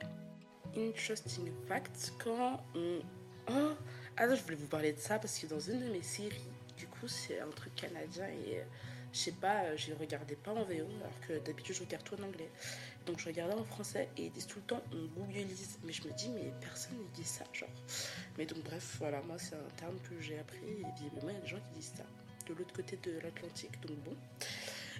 interesting 0.76 1.50
fact 1.66 2.12
quand 2.22 2.60
on. 2.74 3.00
Oh 3.48 3.72
Ah 4.18 4.34
je 4.34 4.42
voulais 4.42 4.56
vous 4.56 4.66
parler 4.66 4.94
de 4.94 4.98
ça 4.98 5.18
parce 5.18 5.38
que 5.38 5.46
dans 5.46 5.60
une 5.60 5.78
de 5.78 5.92
mes 5.92 6.02
séries, 6.02 6.48
du 6.78 6.86
coup, 6.86 7.06
c'est 7.06 7.38
un 7.38 7.50
truc 7.50 7.74
canadien 7.74 8.26
et 8.26 8.60
euh, 8.60 8.64
je 9.12 9.18
sais 9.18 9.32
pas, 9.32 9.64
euh, 9.64 9.76
je 9.76 9.92
regardais 9.92 10.36
pas 10.36 10.52
en 10.52 10.64
VO 10.64 10.72
alors 10.72 11.20
que 11.28 11.38
d'habitude 11.44 11.74
je 11.74 11.82
regarde 11.82 12.02
tout 12.02 12.14
en 12.14 12.22
anglais. 12.22 12.48
Donc 13.04 13.20
je 13.20 13.26
regardais 13.26 13.52
en 13.52 13.64
français 13.64 14.08
et 14.16 14.24
ils 14.26 14.32
disent 14.32 14.46
tout 14.46 14.60
le 14.60 14.64
temps 14.64 14.82
on 14.90 15.20
googlise. 15.20 15.78
Mais 15.84 15.92
je 15.92 16.08
me 16.08 16.14
dis, 16.14 16.30
mais 16.30 16.50
personne 16.62 16.96
ne 16.96 17.14
dit 17.14 17.28
ça, 17.28 17.44
genre. 17.52 17.68
Mais 18.38 18.46
donc, 18.46 18.62
bref, 18.64 18.96
voilà, 19.00 19.20
moi 19.20 19.36
c'est 19.38 19.54
un 19.54 19.76
terme 19.76 19.98
que 20.08 20.18
j'ai 20.18 20.38
appris 20.38 20.64
et 20.64 20.86
visiblement 20.96 21.28
il 21.28 21.34
y 21.34 21.36
a 21.36 21.40
des 21.40 21.48
gens 21.48 21.60
qui 21.60 21.78
disent 21.78 21.92
ça 21.94 22.04
de 22.48 22.54
l'autre 22.54 22.72
côté 22.72 22.98
de 23.02 23.18
l'Atlantique, 23.20 23.78
donc 23.82 23.98
bon. 23.98 24.16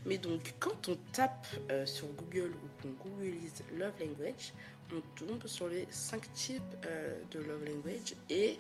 Mais 0.06 0.18
donc, 0.18 0.54
quand 0.60 0.88
on 0.88 0.96
tape 1.12 1.46
euh, 1.70 1.84
sur 1.84 2.06
Google 2.08 2.52
ou 2.62 2.82
qu'on 2.82 3.10
googlise 3.10 3.64
Love 3.76 3.94
Language, 4.00 4.52
on 4.92 5.00
tombe 5.16 5.46
sur 5.46 5.68
les 5.68 5.86
cinq 5.90 6.32
types 6.32 6.62
euh, 6.86 7.18
de 7.32 7.40
love 7.40 7.64
language 7.64 8.14
et 8.30 8.58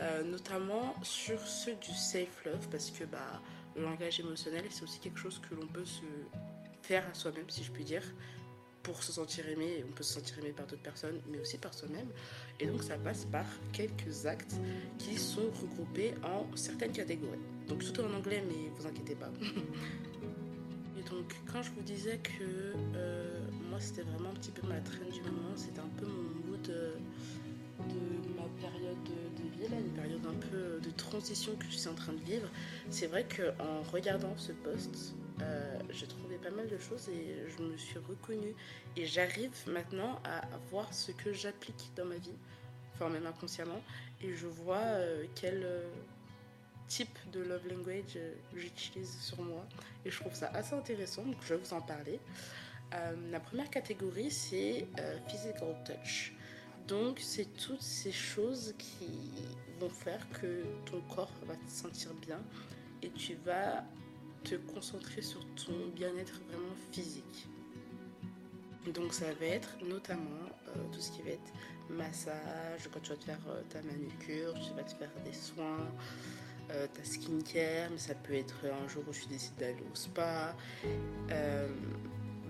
euh, 0.00 0.22
notamment 0.22 0.94
sur 1.02 1.38
ceux 1.40 1.74
du 1.74 1.92
safe 1.92 2.44
love 2.44 2.66
parce 2.70 2.90
que 2.90 3.04
bah, 3.04 3.42
le 3.76 3.82
langage 3.82 4.20
émotionnel 4.20 4.64
c'est 4.70 4.82
aussi 4.82 4.98
quelque 4.98 5.18
chose 5.18 5.40
que 5.48 5.54
l'on 5.54 5.66
peut 5.66 5.84
se 5.84 6.02
faire 6.82 7.04
à 7.10 7.14
soi-même 7.14 7.48
si 7.48 7.62
je 7.62 7.70
puis 7.70 7.84
dire 7.84 8.02
pour 8.82 9.02
se 9.02 9.12
sentir 9.12 9.48
aimé. 9.48 9.84
On 9.86 9.92
peut 9.92 10.04
se 10.04 10.14
sentir 10.14 10.38
aimé 10.38 10.52
par 10.56 10.66
d'autres 10.66 10.82
personnes 10.82 11.20
mais 11.28 11.40
aussi 11.40 11.58
par 11.58 11.74
soi-même. 11.74 12.08
Et 12.60 12.66
donc 12.66 12.82
ça 12.82 12.96
passe 12.96 13.24
par 13.26 13.44
quelques 13.72 14.26
actes 14.26 14.54
qui 14.98 15.18
sont 15.18 15.50
regroupés 15.60 16.14
en 16.22 16.46
certaines 16.56 16.92
catégories. 16.92 17.38
Donc 17.68 17.82
surtout 17.82 18.02
en 18.02 18.14
anglais 18.14 18.42
mais 18.48 18.70
vous 18.76 18.86
inquiétez 18.86 19.16
pas 19.16 19.30
donc 21.10 21.34
quand 21.50 21.62
je 21.62 21.70
vous 21.70 21.82
disais 21.82 22.18
que 22.18 22.44
euh, 22.96 23.36
c'était 23.78 24.02
vraiment 24.02 24.30
un 24.30 24.34
petit 24.34 24.50
peu 24.50 24.66
ma 24.66 24.80
traîne 24.80 25.10
du 25.10 25.20
moment. 25.22 25.54
C'était 25.54 25.80
un 25.80 25.90
peu 25.98 26.06
mon 26.06 26.50
mood 26.50 26.62
de, 26.62 26.94
de 27.88 28.34
ma 28.34 28.48
période 28.60 28.96
de, 29.04 29.62
vie, 29.62 29.68
là, 29.68 29.78
une 29.78 29.92
période 29.92 30.26
un 30.26 30.48
peu 30.50 30.80
de 30.80 30.90
transition 30.96 31.54
que 31.56 31.66
je 31.66 31.76
suis 31.76 31.88
en 31.88 31.94
train 31.94 32.12
de 32.12 32.20
vivre. 32.20 32.48
C'est 32.90 33.06
vrai 33.06 33.24
qu'en 33.24 33.82
regardant 33.92 34.36
ce 34.36 34.52
post, 34.52 35.14
euh, 35.42 35.78
j'ai 35.90 36.06
trouvé 36.06 36.36
pas 36.36 36.50
mal 36.50 36.68
de 36.68 36.78
choses 36.78 37.08
et 37.08 37.36
je 37.48 37.62
me 37.62 37.76
suis 37.76 37.98
reconnue. 37.98 38.54
Et 38.96 39.06
j'arrive 39.06 39.52
maintenant 39.66 40.20
à 40.24 40.42
voir 40.70 40.92
ce 40.92 41.12
que 41.12 41.32
j'applique 41.32 41.92
dans 41.96 42.06
ma 42.06 42.16
vie, 42.16 42.38
enfin 42.94 43.08
même 43.10 43.26
inconsciemment. 43.26 43.82
Et 44.22 44.34
je 44.34 44.46
vois 44.46 44.76
euh, 44.76 45.24
quel 45.34 45.62
euh, 45.64 45.88
type 46.88 47.18
de 47.32 47.40
love 47.40 47.66
language 47.68 48.18
j'utilise 48.54 49.18
sur 49.20 49.40
moi. 49.42 49.66
Et 50.04 50.10
je 50.10 50.20
trouve 50.20 50.34
ça 50.34 50.48
assez 50.54 50.74
intéressant, 50.74 51.24
donc 51.24 51.36
je 51.42 51.54
vais 51.54 51.60
vous 51.60 51.74
en 51.74 51.80
parler. 51.80 52.20
Euh, 52.94 53.14
la 53.30 53.40
première 53.40 53.70
catégorie, 53.70 54.30
c'est 54.30 54.86
euh, 54.98 55.18
physical 55.28 55.76
touch. 55.84 56.32
Donc, 56.86 57.18
c'est 57.20 57.46
toutes 57.56 57.82
ces 57.82 58.12
choses 58.12 58.74
qui 58.78 59.32
vont 59.80 59.90
faire 59.90 60.24
que 60.40 60.62
ton 60.84 61.00
corps 61.12 61.32
va 61.46 61.56
te 61.56 61.70
sentir 61.70 62.14
bien 62.14 62.40
et 63.02 63.10
tu 63.10 63.34
vas 63.44 63.84
te 64.44 64.54
concentrer 64.54 65.20
sur 65.20 65.40
ton 65.56 65.88
bien-être 65.96 66.40
vraiment 66.48 66.76
physique. 66.92 67.48
Donc, 68.94 69.12
ça 69.12 69.32
va 69.34 69.46
être 69.46 69.76
notamment 69.84 70.46
euh, 70.68 70.80
tout 70.92 71.00
ce 71.00 71.10
qui 71.10 71.22
va 71.22 71.30
être 71.30 71.52
massage, 71.90 72.88
quand 72.92 73.00
tu 73.00 73.10
vas 73.10 73.16
te 73.16 73.24
faire 73.24 73.40
ta 73.68 73.82
manucure, 73.82 74.54
tu 74.54 74.72
vas 74.74 74.84
te 74.84 74.94
faire 74.94 75.10
des 75.24 75.32
soins, 75.32 75.88
ta 76.68 77.04
skincare, 77.04 77.90
mais 77.90 77.98
ça 77.98 78.14
peut 78.14 78.34
être 78.34 78.56
un 78.84 78.88
jour 78.88 79.02
où 79.08 79.12
tu 79.12 79.26
décides 79.26 79.56
d'aller 79.56 79.84
au 79.92 79.94
spa 79.94 80.54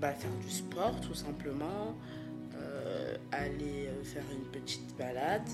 bah, 0.00 0.12
faire 0.12 0.34
du 0.40 0.50
sport 0.50 1.00
tout 1.00 1.14
simplement, 1.14 1.96
euh, 2.54 3.16
aller 3.32 3.86
euh, 3.86 4.04
faire 4.04 4.24
une 4.32 4.44
petite 4.50 4.96
balade, 4.96 5.48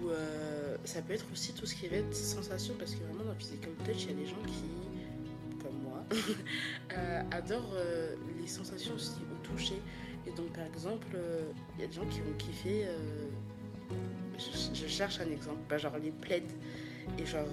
ou 0.00 0.10
euh, 0.10 0.76
ça 0.84 1.02
peut 1.02 1.14
être 1.14 1.26
aussi 1.32 1.52
tout 1.52 1.66
ce 1.66 1.74
qui 1.74 1.88
va 1.88 1.96
être 1.96 2.14
sensation, 2.14 2.74
parce 2.78 2.94
que 2.94 3.02
vraiment 3.04 3.24
dans 3.24 3.34
Physical 3.34 3.72
Touch, 3.84 4.04
il 4.04 4.10
y 4.10 4.12
a 4.12 4.16
des 4.16 4.26
gens 4.26 4.42
qui, 4.46 5.58
comme 5.62 5.78
moi, 5.82 6.04
adorent 7.30 7.76
les 8.40 8.46
sensations 8.46 8.94
aussi 8.94 9.20
au 9.32 9.46
toucher. 9.46 9.80
Et 10.26 10.30
donc 10.32 10.52
par 10.52 10.64
exemple, 10.66 11.16
il 11.76 11.80
y 11.80 11.84
a 11.84 11.88
des 11.88 11.94
gens 11.94 12.06
qui 12.06 12.20
vont 12.20 12.32
kiffer, 12.38 12.86
je, 14.38 14.86
cherche 14.86 15.20
un 15.20 15.30
exemple, 15.30 15.60
bah, 15.68 15.78
genre 15.78 15.98
les 15.98 16.12
plaids, 16.12 16.42
et 17.18 17.26
genre 17.26 17.48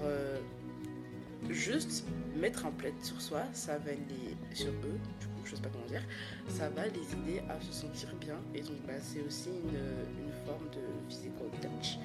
juste 1.49 2.05
mettre 2.35 2.65
un 2.65 2.71
plaid 2.71 2.93
sur 3.01 3.19
soi, 3.21 3.43
ça 3.53 3.77
va 3.77 3.91
les 3.91 4.55
sur 4.55 4.69
eux, 4.69 4.99
du 5.19 5.27
coup, 5.27 5.41
je 5.45 5.55
sais 5.55 5.61
pas 5.61 5.69
comment 5.69 5.85
dire, 5.85 6.03
ça 6.47 6.69
va 6.69 6.87
les 6.87 7.13
aider 7.13 7.41
à 7.49 7.59
se 7.61 7.71
sentir 7.71 8.13
bien. 8.15 8.35
Et 8.53 8.61
donc, 8.61 8.77
bah, 8.85 8.93
c'est 9.01 9.21
aussi 9.21 9.49
une, 9.49 10.25
une, 10.25 10.31
forme 10.45 10.69
de 10.69 11.09
physical 11.09 11.49
touch. 11.61 11.97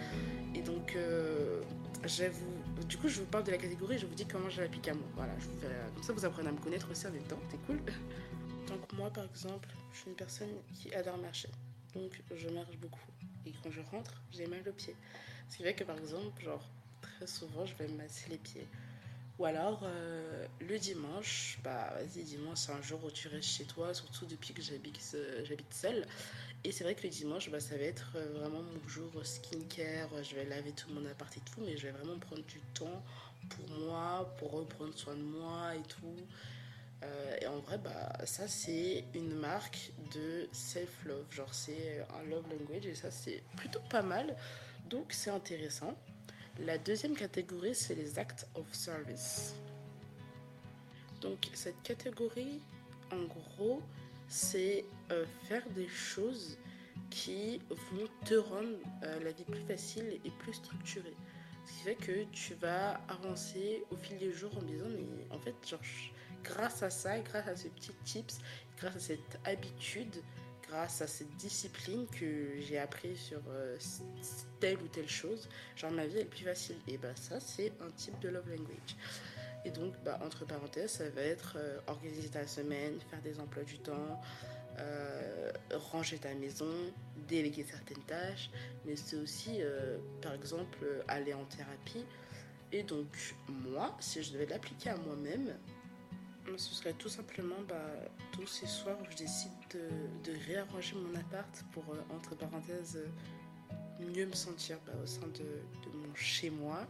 Et 0.55 0.63
donc, 0.63 0.95
euh, 0.97 1.63
j'avoue, 2.05 2.53
du 2.89 2.97
coup, 2.97 3.09
je 3.09 3.21
vous 3.21 3.27
parle 3.27 3.45
de 3.45 3.53
la 3.53 3.59
catégorie, 3.59 3.99
je 3.99 4.07
vous 4.07 4.15
dis 4.15 4.27
comment 4.27 4.51
je 4.51 4.61
l'applique 4.61 4.89
à 4.89 4.95
moi. 4.95 5.07
Voilà, 5.15 5.33
je 5.39 5.47
vous 5.47 5.59
fais, 5.59 5.69
comme 5.95 6.03
ça, 6.03 6.13
vous 6.13 6.25
apprenez 6.25 6.49
à 6.49 6.53
me 6.53 6.59
connaître 6.59 6.91
aussi 6.91 7.07
en 7.07 7.11
même 7.11 7.23
temps, 7.25 7.41
c'est 7.51 7.61
cool. 7.67 7.81
Donc, 8.69 8.93
moi, 8.95 9.11
par 9.11 9.25
exemple, 9.25 9.69
je 9.93 9.99
suis 9.99 10.11
une 10.11 10.17
personne 10.17 10.51
qui 10.75 10.93
adore 10.95 11.19
marcher. 11.19 11.49
Donc, 11.95 12.23
je 12.35 12.49
marche 12.49 12.77
beaucoup. 12.79 13.01
Et 13.47 13.53
quand 13.63 13.71
je 13.71 13.81
rentre, 13.81 14.23
j'ai 14.33 14.47
mal 14.47 14.63
aux 14.67 14.73
pieds. 14.73 14.97
Ce 15.49 15.59
qui 15.59 15.63
fait 15.63 15.75
que, 15.75 15.85
par 15.85 15.99
exemple, 15.99 16.43
genre, 16.43 16.67
très 17.17 17.27
souvent, 17.27 17.65
je 17.67 17.75
vais 17.77 17.89
me 17.89 17.97
masser 17.97 18.29
les 18.31 18.39
pieds. 18.39 18.67
Ou 19.39 19.47
alors, 19.47 19.81
euh, 19.83 20.47
le 20.61 20.79
dimanche, 20.79 21.59
bah 21.65 21.93
vas-y, 21.95 22.23
dimanche, 22.23 22.59
c'est 22.59 22.73
un 22.73 22.83
jour 22.83 23.03
où 23.05 23.11
tu 23.11 23.27
restes 23.27 23.49
chez 23.49 23.65
toi, 23.65 23.93
surtout 23.93 24.27
depuis 24.27 24.55
que 24.55 24.63
j'habite 24.63 25.01
seule. 25.73 26.07
Et 26.63 26.71
c'est 26.71 26.85
vrai 26.85 26.95
que 26.95 27.03
le 27.03 27.09
dimanche, 27.09 27.51
bah, 27.51 27.61
ça 27.61 27.77
va 27.77 27.83
être 27.83 28.13
euh, 28.15 28.39
vraiment 28.39 28.63
mon 28.63 28.89
jour 28.89 29.11
skincare. 29.25 30.09
Je 30.23 30.37
vais 30.37 30.45
laver 30.45 30.73
tout 30.73 30.89
mon 30.93 31.05
appart 31.07 31.37
et 31.37 31.41
tout, 31.41 31.61
mais 31.61 31.77
je 31.77 31.89
vais 31.89 31.93
vraiment 31.93 32.19
prendre 32.19 32.45
du 32.45 32.61
temps 32.75 33.03
pour 33.51 33.69
moi, 33.77 34.33
pour 34.39 34.53
reprendre 34.53 34.97
soin 34.97 35.15
de 35.15 35.23
moi 35.23 35.75
et 35.75 35.83
tout. 35.83 36.17
Euh, 37.03 37.37
et 37.43 37.47
en 37.49 37.59
vrai, 37.59 37.79
bah, 37.79 38.17
ça, 38.25 38.47
c'est 38.47 39.05
une 39.15 39.35
marque 39.35 39.91
de 40.15 40.49
self-love. 40.53 41.27
Genre, 41.31 41.53
c'est 41.53 42.07
un 42.19 42.23
love 42.31 42.45
language 42.49 42.87
et 42.87 42.95
ça, 42.95 43.11
c'est 43.11 43.43
plutôt 43.57 43.81
pas 43.91 44.03
mal. 44.03 44.37
Donc, 44.89 45.13
c'est 45.13 45.31
intéressant. 45.31 45.95
La 46.61 46.79
deuxième 46.79 47.17
catégorie, 47.17 47.75
c'est 47.75 47.97
les 47.97 48.17
acts 48.19 48.47
of 48.55 48.73
service. 48.73 49.55
Donc 51.21 51.49
cette 51.53 51.83
catégorie, 51.83 52.61
en 53.11 53.25
gros, 53.25 53.83
c'est 54.29 54.85
euh, 55.11 55.27
faire 55.49 55.69
des 55.71 55.89
choses 55.89 56.57
qui 57.11 57.61
vont 57.69 58.09
te 58.25 58.35
rendre 58.35 58.79
euh, 59.03 59.21
la 59.25 59.33
vie 59.33 59.45
plus 59.45 59.63
facile 59.67 60.21
et 60.25 60.31
plus 60.31 60.55
structurée. 60.55 61.17
Ce 61.67 61.73
qui 61.73 61.79
fait 61.81 61.95
que 61.97 62.25
tu 62.31 62.55
vas 62.55 63.01
avancer 63.09 63.83
au 63.91 63.97
fil 63.97 64.17
des 64.19 64.33
jours 64.33 64.57
en 64.57 64.63
disant, 64.63 64.87
mais 64.89 65.35
en 65.35 65.41
fait, 65.41 65.55
genre, 65.69 65.81
grâce 66.45 66.85
à 66.85 66.91
ça, 66.91 67.19
grâce 67.19 67.49
à 67.49 67.57
ces 67.57 67.71
petits 67.71 67.95
tips, 68.05 68.39
grâce 68.79 68.97
à 68.97 69.01
cette 69.01 69.39
habitude, 69.45 70.23
grâce 70.69 71.03
à 71.03 71.07
cette 71.07 71.35
discipline 71.37 72.07
que 72.07 72.61
j'ai 72.61 72.79
appris 72.79 73.17
sur 73.17 73.41
euh, 73.49 73.77
telle 74.61 74.79
ou 74.79 74.89
telle 74.89 75.09
chose, 75.09 75.49
genre 75.77 75.91
ma 75.91 76.07
vie 76.07 76.19
est 76.19 76.25
plus 76.25 76.45
facile. 76.45 76.77
Et 76.89 76.99
bah 76.99 77.15
ça, 77.15 77.41
c'est 77.41 77.73
un 77.81 77.91
type 77.91 78.19
de 78.21 78.29
love 78.29 78.49
language. 78.49 78.97
Et 79.65 79.71
donc, 79.71 79.95
bah, 80.05 80.19
entre 80.23 80.45
parenthèses, 80.45 80.93
ça 80.93 81.09
va 81.11 81.23
être 81.23 81.55
euh, 81.57 81.79
organiser 81.87 82.29
ta 82.29 82.47
semaine, 82.47 82.99
faire 83.11 83.23
des 83.23 83.41
emplois 83.41 83.65
du 83.65 83.79
temps, 83.79 84.21
euh, 84.79 85.53
ranger 85.73 86.19
ta 86.19 86.35
maison, 86.35 86.73
déléguer 87.29 87.65
certaines 87.65 88.03
tâches, 88.05 88.51
mais 88.85 88.97
c'est 88.97 89.17
aussi, 89.17 89.61
par 90.21 90.35
exemple, 90.35 90.79
aller 91.09 91.33
en 91.33 91.45
thérapie. 91.45 92.05
Et 92.73 92.83
donc, 92.83 93.07
moi, 93.49 93.97
si 94.01 94.23
je 94.23 94.33
devais 94.33 94.47
l'appliquer 94.47 94.91
à 94.91 94.97
moi-même, 94.97 95.55
ce 96.57 96.75
serait 96.75 96.93
tout 96.93 97.09
simplement 97.09 97.57
bah, 97.69 97.75
tous 98.33 98.47
ces 98.47 98.67
soirs 98.67 98.97
où 99.01 99.11
je 99.11 99.17
décide 99.17 99.53
de, 99.73 100.33
réarranger 100.47 100.95
mon 100.97 101.19
appart 101.19 101.65
pour, 101.73 101.85
euh, 101.91 102.15
entre 102.15 102.37
parenthèses, 102.37 102.99
euh, 102.99 104.05
mieux 104.15 104.27
me 104.27 104.35
sentir 104.35 104.79
bah, 104.87 104.93
au 105.03 105.07
sein 105.07 105.27
de, 105.35 105.93
mon 105.97 106.15
chez-moi. 106.15 106.87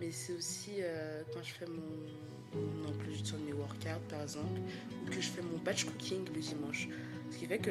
Mais 0.00 0.10
c'est 0.12 0.32
aussi 0.32 0.76
euh, 0.78 1.22
quand 1.32 1.42
je 1.42 1.52
fais 1.52 1.66
mon, 1.66 2.60
mon 2.60 2.88
emploi 2.88 3.12
du 3.12 3.22
temps 3.22 3.38
mes 3.38 3.52
workouts, 3.52 4.06
par 4.08 4.22
exemple, 4.22 4.60
ou 5.02 5.10
que 5.10 5.20
je 5.20 5.28
fais 5.28 5.42
mon 5.42 5.58
batch 5.58 5.84
cooking 5.84 6.24
le 6.32 6.40
dimanche. 6.40 6.88
Ce 7.30 7.38
qui 7.38 7.46
fait 7.46 7.58
que, 7.58 7.70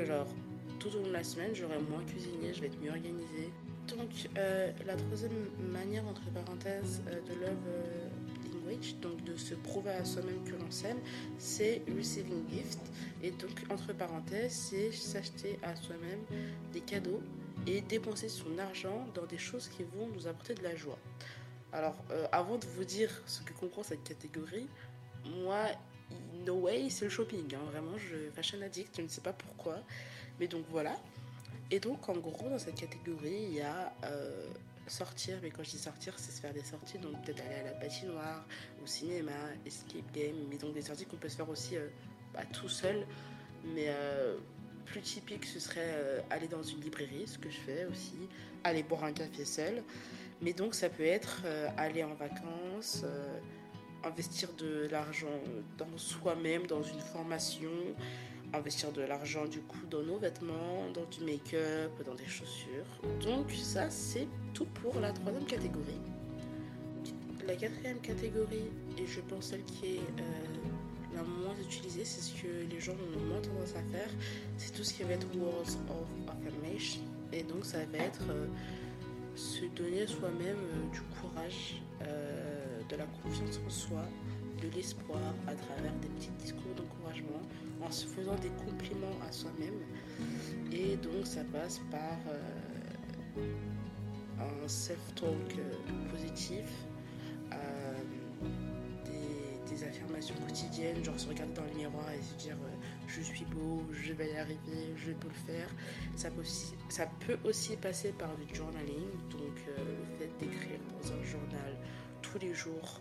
tout 0.80 0.90
au 0.90 1.00
long 1.00 1.08
de 1.08 1.14
la 1.14 1.24
semaine, 1.24 1.54
j'aurai 1.54 1.80
moins 1.80 2.04
cuisiné, 2.04 2.54
je 2.54 2.62
vais 2.62 2.68
être 2.68 2.80
mieux 2.80 2.92
organisée. 2.92 3.52
Donc, 3.88 4.30
la 4.36 4.96
troisième 4.96 5.50
manière, 5.72 6.06
entre 6.06 6.22
parenthèses, 6.32 7.02
de 7.06 7.34
donc 9.02 9.24
de 9.24 9.36
se 9.36 9.56
prouver 9.56 9.92
à 9.92 10.06
soi-même 10.06 10.44
que 10.44 10.56
l'on 10.56 10.72
s'aime, 10.72 11.00
c'est 11.38 11.82
receiving 11.96 12.48
gift. 12.50 12.80
Et 13.24 13.32
donc, 13.32 13.52
entre 13.70 13.94
parenthèses, 13.94 14.54
c'est 14.54 14.92
s'acheter 14.92 15.60
à 15.64 15.76
soi-même 15.76 16.20
des 16.74 16.82
cadeaux 16.82 17.22
et 17.66 17.82
dépenser 17.82 18.30
son 18.30 18.58
argent 18.58 19.08
dans 19.14 19.26
des 19.26 19.38
choses 19.38 19.68
qui 19.68 19.84
vont 19.84 20.08
nous 20.08 20.28
apporter 20.28 20.54
de 20.54 20.64
la 20.64 20.76
joie. 20.76 21.00
Alors, 21.74 21.96
euh, 22.12 22.28
avant 22.32 22.58
de 22.58 22.66
vous 22.66 22.86
dire 22.86 23.10
ce 23.26 23.42
que 23.42 23.54
comprend 23.54 23.84
cette 23.84 24.04
catégorie, 24.04 24.68
moi, 25.44 25.66
no 26.46 26.56
way, 26.56 26.90
c'est 26.90 27.06
le 27.06 27.12
shopping. 27.12 27.56
Hein. 27.56 27.60
Vraiment, 27.72 27.98
je 27.98 28.30
fashion 28.34 28.62
addict, 28.62 28.96
je 28.98 29.02
ne 29.02 29.08
sais 29.08 29.22
pas 29.22 29.34
pourquoi. 29.34 29.80
Mais 30.40 30.48
donc 30.48 30.66
voilà. 30.70 30.96
Et 31.72 31.80
donc, 31.80 32.08
en 32.08 32.18
gros, 32.18 32.50
dans 32.50 32.60
cette 32.60 32.76
catégorie, 32.76 33.48
il 33.50 33.54
y 33.56 33.62
a 33.62 33.94
euh, 34.06 34.48
sortir, 34.90 35.38
mais 35.42 35.50
quand 35.50 35.64
je 35.64 35.72
dis 35.72 35.78
sortir, 35.78 36.14
c'est 36.18 36.32
se 36.32 36.42
faire 36.42 36.54
des 36.54 36.64
sorties, 36.64 36.98
donc 36.98 37.22
peut-être 37.24 37.44
aller 37.46 37.56
à 37.56 37.64
la 37.64 37.72
patinoire, 37.72 38.46
au 38.84 38.88
cinéma, 38.88 39.32
escape 39.66 40.12
game, 40.14 40.36
mais 40.50 40.58
donc 40.58 40.74
des 40.74 40.82
sorties 40.82 41.06
qu'on 41.06 41.18
peut 41.18 41.30
se 41.30 41.36
faire 41.36 41.50
aussi 41.50 41.78
euh, 41.78 41.88
bah, 42.34 42.42
tout 42.54 42.70
seul, 42.70 43.06
mais 43.64 43.88
euh, 43.88 44.38
plus 44.86 45.02
typique 45.02 45.46
ce 45.46 45.60
serait 45.60 45.80
euh, 45.82 46.22
aller 46.30 46.48
dans 46.48 46.64
une 46.64 46.82
librairie, 46.82 47.28
ce 47.28 47.38
que 47.38 47.50
je 47.50 47.60
fais 47.60 47.86
aussi, 47.86 48.18
aller 48.64 48.84
boire 48.84 49.04
un 49.04 49.14
café 49.14 49.46
seul, 49.46 49.84
mais 50.42 50.54
donc 50.54 50.76
ça 50.76 50.90
peut 50.90 51.06
être 51.06 51.44
aller 51.78 52.04
en 52.04 52.14
vacances, 52.14 53.04
investir 54.04 54.54
de 54.54 54.88
l'argent 54.92 55.42
dans 55.78 55.98
soi-même, 55.98 56.68
dans 56.68 56.84
une 56.84 57.00
formation, 57.00 57.72
investir 58.54 58.92
de 58.92 59.02
l'argent 59.02 59.46
du 59.46 59.60
coup 59.60 59.86
dans 59.90 60.04
nos 60.04 60.18
vêtements, 60.18 60.90
dans 60.94 61.06
du 61.06 61.24
make-up, 61.24 61.92
dans 62.06 62.16
des 62.16 62.26
chaussures. 62.26 62.86
Donc 63.22 63.52
ça 63.52 63.90
c'est 63.90 64.28
tout 64.54 64.66
pour 64.66 65.00
la 65.00 65.12
troisième 65.12 65.46
catégorie. 65.46 66.02
La 67.46 67.56
quatrième 67.56 68.00
catégorie, 68.00 68.70
et 68.98 69.08
je 69.08 69.22
pense 69.22 69.46
celle 69.46 69.64
qui 69.64 69.96
est 69.96 70.00
euh, 70.00 71.16
la 71.16 71.24
moins 71.24 71.56
utilisée, 71.62 72.04
c'est 72.04 72.20
ce 72.20 72.42
que 72.42 72.48
les 72.70 72.80
gens 72.80 72.92
ont 72.92 73.26
moins 73.26 73.40
tendance 73.40 73.72
à 73.72 73.84
faire, 73.92 74.10
c'est 74.58 74.74
tout 74.74 74.84
ce 74.84 74.94
qui 74.94 75.04
va 75.04 75.14
être 75.14 75.28
words 75.38 75.62
of 75.62 76.08
affirmation. 76.28 77.02
Et 77.32 77.44
donc 77.44 77.64
ça 77.64 77.78
va 77.78 78.00
être 78.00 78.24
euh, 78.30 78.48
se 79.36 79.66
donner 79.76 80.06
soi-même 80.08 80.58
euh, 80.58 80.92
du 80.92 81.02
courage, 81.02 81.82
de 82.90 82.96
la 82.96 83.06
confiance 83.06 83.60
en 83.66 83.70
soi, 83.70 84.04
de 84.62 84.70
l'espoir 84.76 85.20
à 85.48 85.54
travers 85.54 85.94
des 86.00 86.08
petits 86.08 86.32
discours 86.40 86.74
d'encouragement 86.76 87.42
en 87.82 87.92
se 87.92 88.06
faisant 88.06 88.36
des 88.36 88.52
compliments 88.66 89.18
à 89.28 89.32
soi-même. 89.32 89.80
Et 90.72 90.96
donc 90.98 91.26
ça 91.26 91.44
passe 91.52 91.80
par 91.92 92.18
euh, 92.28 93.44
un 94.40 94.68
self-talk 94.68 95.58
euh, 95.58 96.12
positif, 96.12 96.66
euh, 97.54 97.98
des, 99.06 99.84
affirmations 99.84 100.34
quotidiennes, 100.48 101.04
genre 101.06 101.20
se 101.20 101.28
regarder 101.30 101.54
dans 101.54 101.64
le 101.64 101.74
miroir 101.74 102.12
et 102.12 102.22
se 102.22 102.34
dire 102.44 102.58
je 103.08 103.22
suis 103.22 103.46
beau, 103.46 103.84
je 103.92 104.12
vais 104.12 104.34
y 104.34 104.38
arriver, 104.38 104.96
je 104.96 105.12
peux 105.12 105.28
le 105.28 105.54
faire. 105.54 105.70
Ça 106.16 106.32
peut 106.32 107.38
aussi, 107.44 107.78
passer 107.78 108.12
par 108.12 108.36
du 108.38 108.56
journaling, 108.56 109.12
donc 109.30 109.54
le 109.68 110.18
fait 110.18 110.32
d'écrire 110.40 110.80
dans 111.00 111.12
un 111.12 111.24
journal 111.24 111.78
tous 112.24 112.40
les 112.40 112.56
jours 112.56 113.00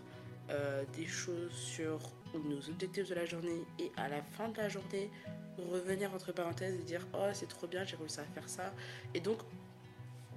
des 0.95 1.05
choses 1.07 1.51
sur 1.51 1.99
nos 2.33 2.69
objectifs 2.69 3.09
de 3.09 3.15
la 3.15 3.25
journée 3.25 3.63
et 3.79 3.91
à 3.97 4.07
la 4.09 4.21
fin 4.21 4.49
de 4.49 4.57
la 4.57 4.69
journée, 4.69 5.09
revenir 5.57 6.13
entre 6.13 6.31
parenthèses 6.31 6.75
et 6.75 6.83
dire 6.83 7.05
Oh, 7.13 7.27
c'est 7.33 7.47
trop 7.47 7.67
bien, 7.67 7.83
j'ai 7.83 7.95
réussi 7.95 8.19
à 8.19 8.25
faire 8.25 8.47
ça. 8.47 8.73
Et 9.13 9.19
donc, 9.19 9.39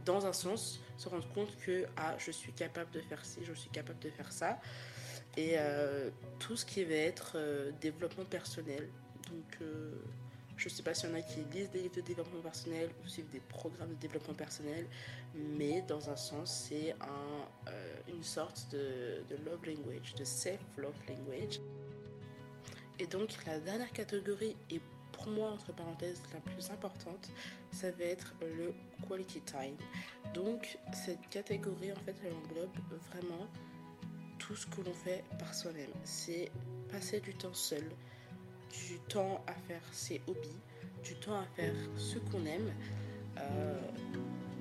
dans 0.04 0.26
un 0.26 0.32
sens, 0.32 0.80
se 0.97 1.09
rendre 1.09 1.28
compte 1.32 1.56
que 1.64 1.87
ah, 1.97 2.14
je 2.18 2.30
suis 2.30 2.52
capable 2.52 2.90
de 2.90 3.00
faire 3.00 3.25
ci, 3.25 3.40
je 3.44 3.52
suis 3.52 3.70
capable 3.70 3.99
de 4.00 4.11
faire 4.11 4.32
ça. 4.32 4.59
Et 5.37 5.52
euh, 5.56 6.11
tout 6.38 6.56
ce 6.56 6.64
qui 6.64 6.82
va 6.85 6.94
être 6.94 7.32
euh, 7.37 7.70
développement 7.80 8.25
personnel. 8.25 8.88
Donc, 9.30 9.59
je 10.60 10.66
ne 10.66 10.70
sais 10.70 10.82
pas 10.82 10.92
s'il 10.92 11.08
y 11.08 11.12
en 11.12 11.16
a 11.16 11.22
qui 11.22 11.40
lisent 11.52 11.70
des 11.70 11.80
livres 11.80 11.94
de 11.96 12.02
développement 12.02 12.42
personnel 12.42 12.90
ou 13.02 13.08
suivent 13.08 13.30
des 13.30 13.40
programmes 13.40 13.88
de 13.88 13.94
développement 13.94 14.34
personnel, 14.34 14.86
mais 15.34 15.80
dans 15.88 16.10
un 16.10 16.16
sens, 16.16 16.68
c'est 16.68 16.94
euh, 17.00 17.96
une 18.08 18.22
sorte 18.22 18.68
de, 18.70 19.22
love 19.46 19.64
language, 19.64 20.14
de 20.16 20.24
self-love 20.24 20.94
language. 21.08 21.60
Et 22.98 23.06
donc, 23.06 23.30
la 23.46 23.58
dernière 23.58 23.90
catégorie, 23.92 24.54
et 24.70 24.82
pour 25.12 25.28
moi, 25.28 25.50
entre 25.50 25.72
parenthèses, 25.72 26.20
la 26.34 26.40
plus 26.40 26.70
importante, 26.70 27.30
ça 27.72 27.90
va 27.92 28.04
être 28.04 28.34
le 28.42 28.74
quality 29.08 29.40
time. 29.40 29.76
Donc, 30.34 30.76
cette 30.92 31.26
catégorie, 31.30 31.90
en 31.90 32.00
fait, 32.04 32.16
elle 32.22 32.34
englobe 32.34 32.76
vraiment 33.10 33.46
tout 34.38 34.54
ce 34.54 34.66
que 34.66 34.82
l'on 34.82 34.92
fait 34.92 35.24
par 35.38 35.54
soi-même. 35.54 35.92
C'est 36.04 36.50
passer 36.90 37.20
du 37.20 37.34
temps 37.34 37.54
seul, 37.54 37.90
du 38.70 38.98
temps 39.08 39.42
à 39.46 39.54
faire 39.54 39.82
ses 39.92 40.20
hobbies, 40.26 40.60
du 41.02 41.14
temps 41.14 41.38
à 41.38 41.46
faire 41.56 41.74
ce 41.96 42.18
qu'on 42.18 42.44
aime, 42.46 42.72
euh, 43.38 43.80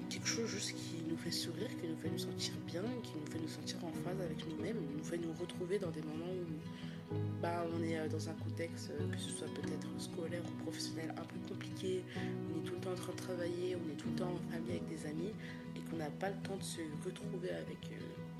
quelque 0.09 0.27
chose 0.27 0.47
juste 0.47 0.73
qui 0.75 1.03
nous 1.07 1.17
fait 1.17 1.31
sourire, 1.31 1.69
qui 1.81 1.87
nous 1.87 1.97
fait 1.97 2.09
nous 2.09 2.19
sentir 2.19 2.53
bien, 2.65 2.83
qui 3.03 3.13
nous 3.19 3.31
fait 3.31 3.39
nous 3.39 3.47
sentir 3.47 3.77
en 3.83 3.91
phase 4.03 4.19
avec 4.21 4.47
nous-mêmes, 4.47 4.77
nous 4.97 5.03
fait 5.03 5.17
nous 5.17 5.33
retrouver 5.33 5.79
dans 5.79 5.91
des 5.91 6.01
moments 6.01 6.31
où 6.31 7.15
bah, 7.41 7.65
on 7.73 7.83
est 7.83 8.07
dans 8.09 8.29
un 8.29 8.33
contexte, 8.33 8.91
que 9.11 9.17
ce 9.17 9.29
soit 9.31 9.47
peut-être 9.47 9.87
scolaire 9.97 10.41
ou 10.45 10.63
professionnel, 10.63 11.13
un 11.17 11.23
peu 11.23 11.39
compliqué. 11.47 12.03
On 12.15 12.59
est 12.59 12.63
tout 12.63 12.75
le 12.75 12.79
temps 12.81 12.91
en 12.91 12.95
train 12.95 13.13
de 13.13 13.17
travailler, 13.17 13.75
on 13.75 13.91
est 13.91 13.95
tout 13.95 14.09
le 14.09 14.15
temps 14.15 14.31
en 14.31 14.51
famille 14.51 14.71
avec 14.71 14.87
des 14.89 15.05
amis 15.07 15.33
et 15.75 15.79
qu'on 15.89 15.97
n'a 15.97 16.09
pas 16.09 16.29
le 16.29 16.37
temps 16.43 16.57
de 16.57 16.63
se 16.63 16.81
retrouver 17.03 17.49
avec, 17.49 17.79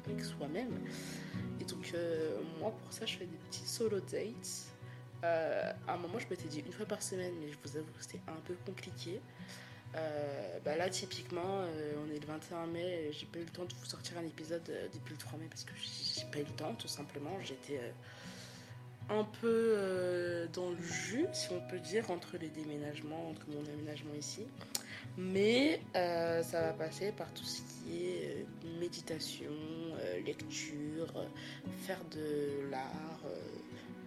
avec 0.06 0.24
soi-même. 0.24 0.80
Et 1.60 1.66
donc, 1.66 1.94
moi, 2.60 2.72
pour 2.72 2.94
ça, 2.94 3.06
je 3.06 3.18
fais 3.18 3.26
des 3.26 3.38
petits 3.50 3.68
solo 3.68 4.00
dates. 4.00 4.70
À 5.24 5.94
un 5.94 5.98
moment, 5.98 6.20
je 6.20 6.28
m'étais 6.30 6.48
dit 6.48 6.60
une 6.66 6.72
fois 6.72 6.86
par 6.86 7.02
semaine, 7.02 7.34
mais 7.40 7.48
je 7.50 7.58
vous 7.64 7.78
avoue 7.78 7.92
que 7.92 8.02
c'était 8.04 8.22
un 8.28 8.40
peu 8.46 8.56
compliqué. 8.66 9.20
Euh, 9.96 10.60
bah 10.64 10.76
là, 10.76 10.90
typiquement, 10.90 11.62
euh, 11.62 11.94
on 12.06 12.14
est 12.14 12.20
le 12.20 12.28
21 12.28 12.68
mai, 12.68 13.10
j'ai 13.12 13.26
pas 13.26 13.40
eu 13.40 13.44
le 13.44 13.50
temps 13.50 13.66
de 13.66 13.74
vous 13.74 13.86
sortir 13.86 14.18
un 14.20 14.26
épisode 14.26 14.62
euh, 14.70 14.88
depuis 14.94 15.14
le 15.14 15.18
3 15.18 15.40
mai 15.40 15.48
parce 15.50 15.64
que 15.64 15.74
j'ai 15.76 16.26
pas 16.32 16.40
eu 16.40 16.44
le 16.44 16.56
temps, 16.56 16.76
tout 16.76 16.88
simplement. 16.88 17.38
J'étais 17.42 17.80
un 19.10 19.24
peu 19.42 20.48
dans 20.54 20.70
le 20.70 20.82
jus, 20.82 21.26
si 21.34 21.50
on 21.52 21.68
peut 21.68 21.80
dire, 21.80 22.12
entre 22.12 22.38
les 22.38 22.50
déménagements, 22.50 23.30
entre 23.30 23.48
mon 23.50 23.66
aménagement 23.74 24.14
ici. 24.14 24.46
Mais 25.18 25.82
ça 25.94 26.62
va 26.62 26.74
passer 26.74 27.12
par 27.12 27.34
tout 27.34 27.44
ce 27.44 27.62
qui 27.62 28.06
est 28.06 28.46
méditation, 28.80 29.52
lecture, 30.24 31.26
faire 31.88 32.04
de 32.12 32.70
l'art, 32.70 33.24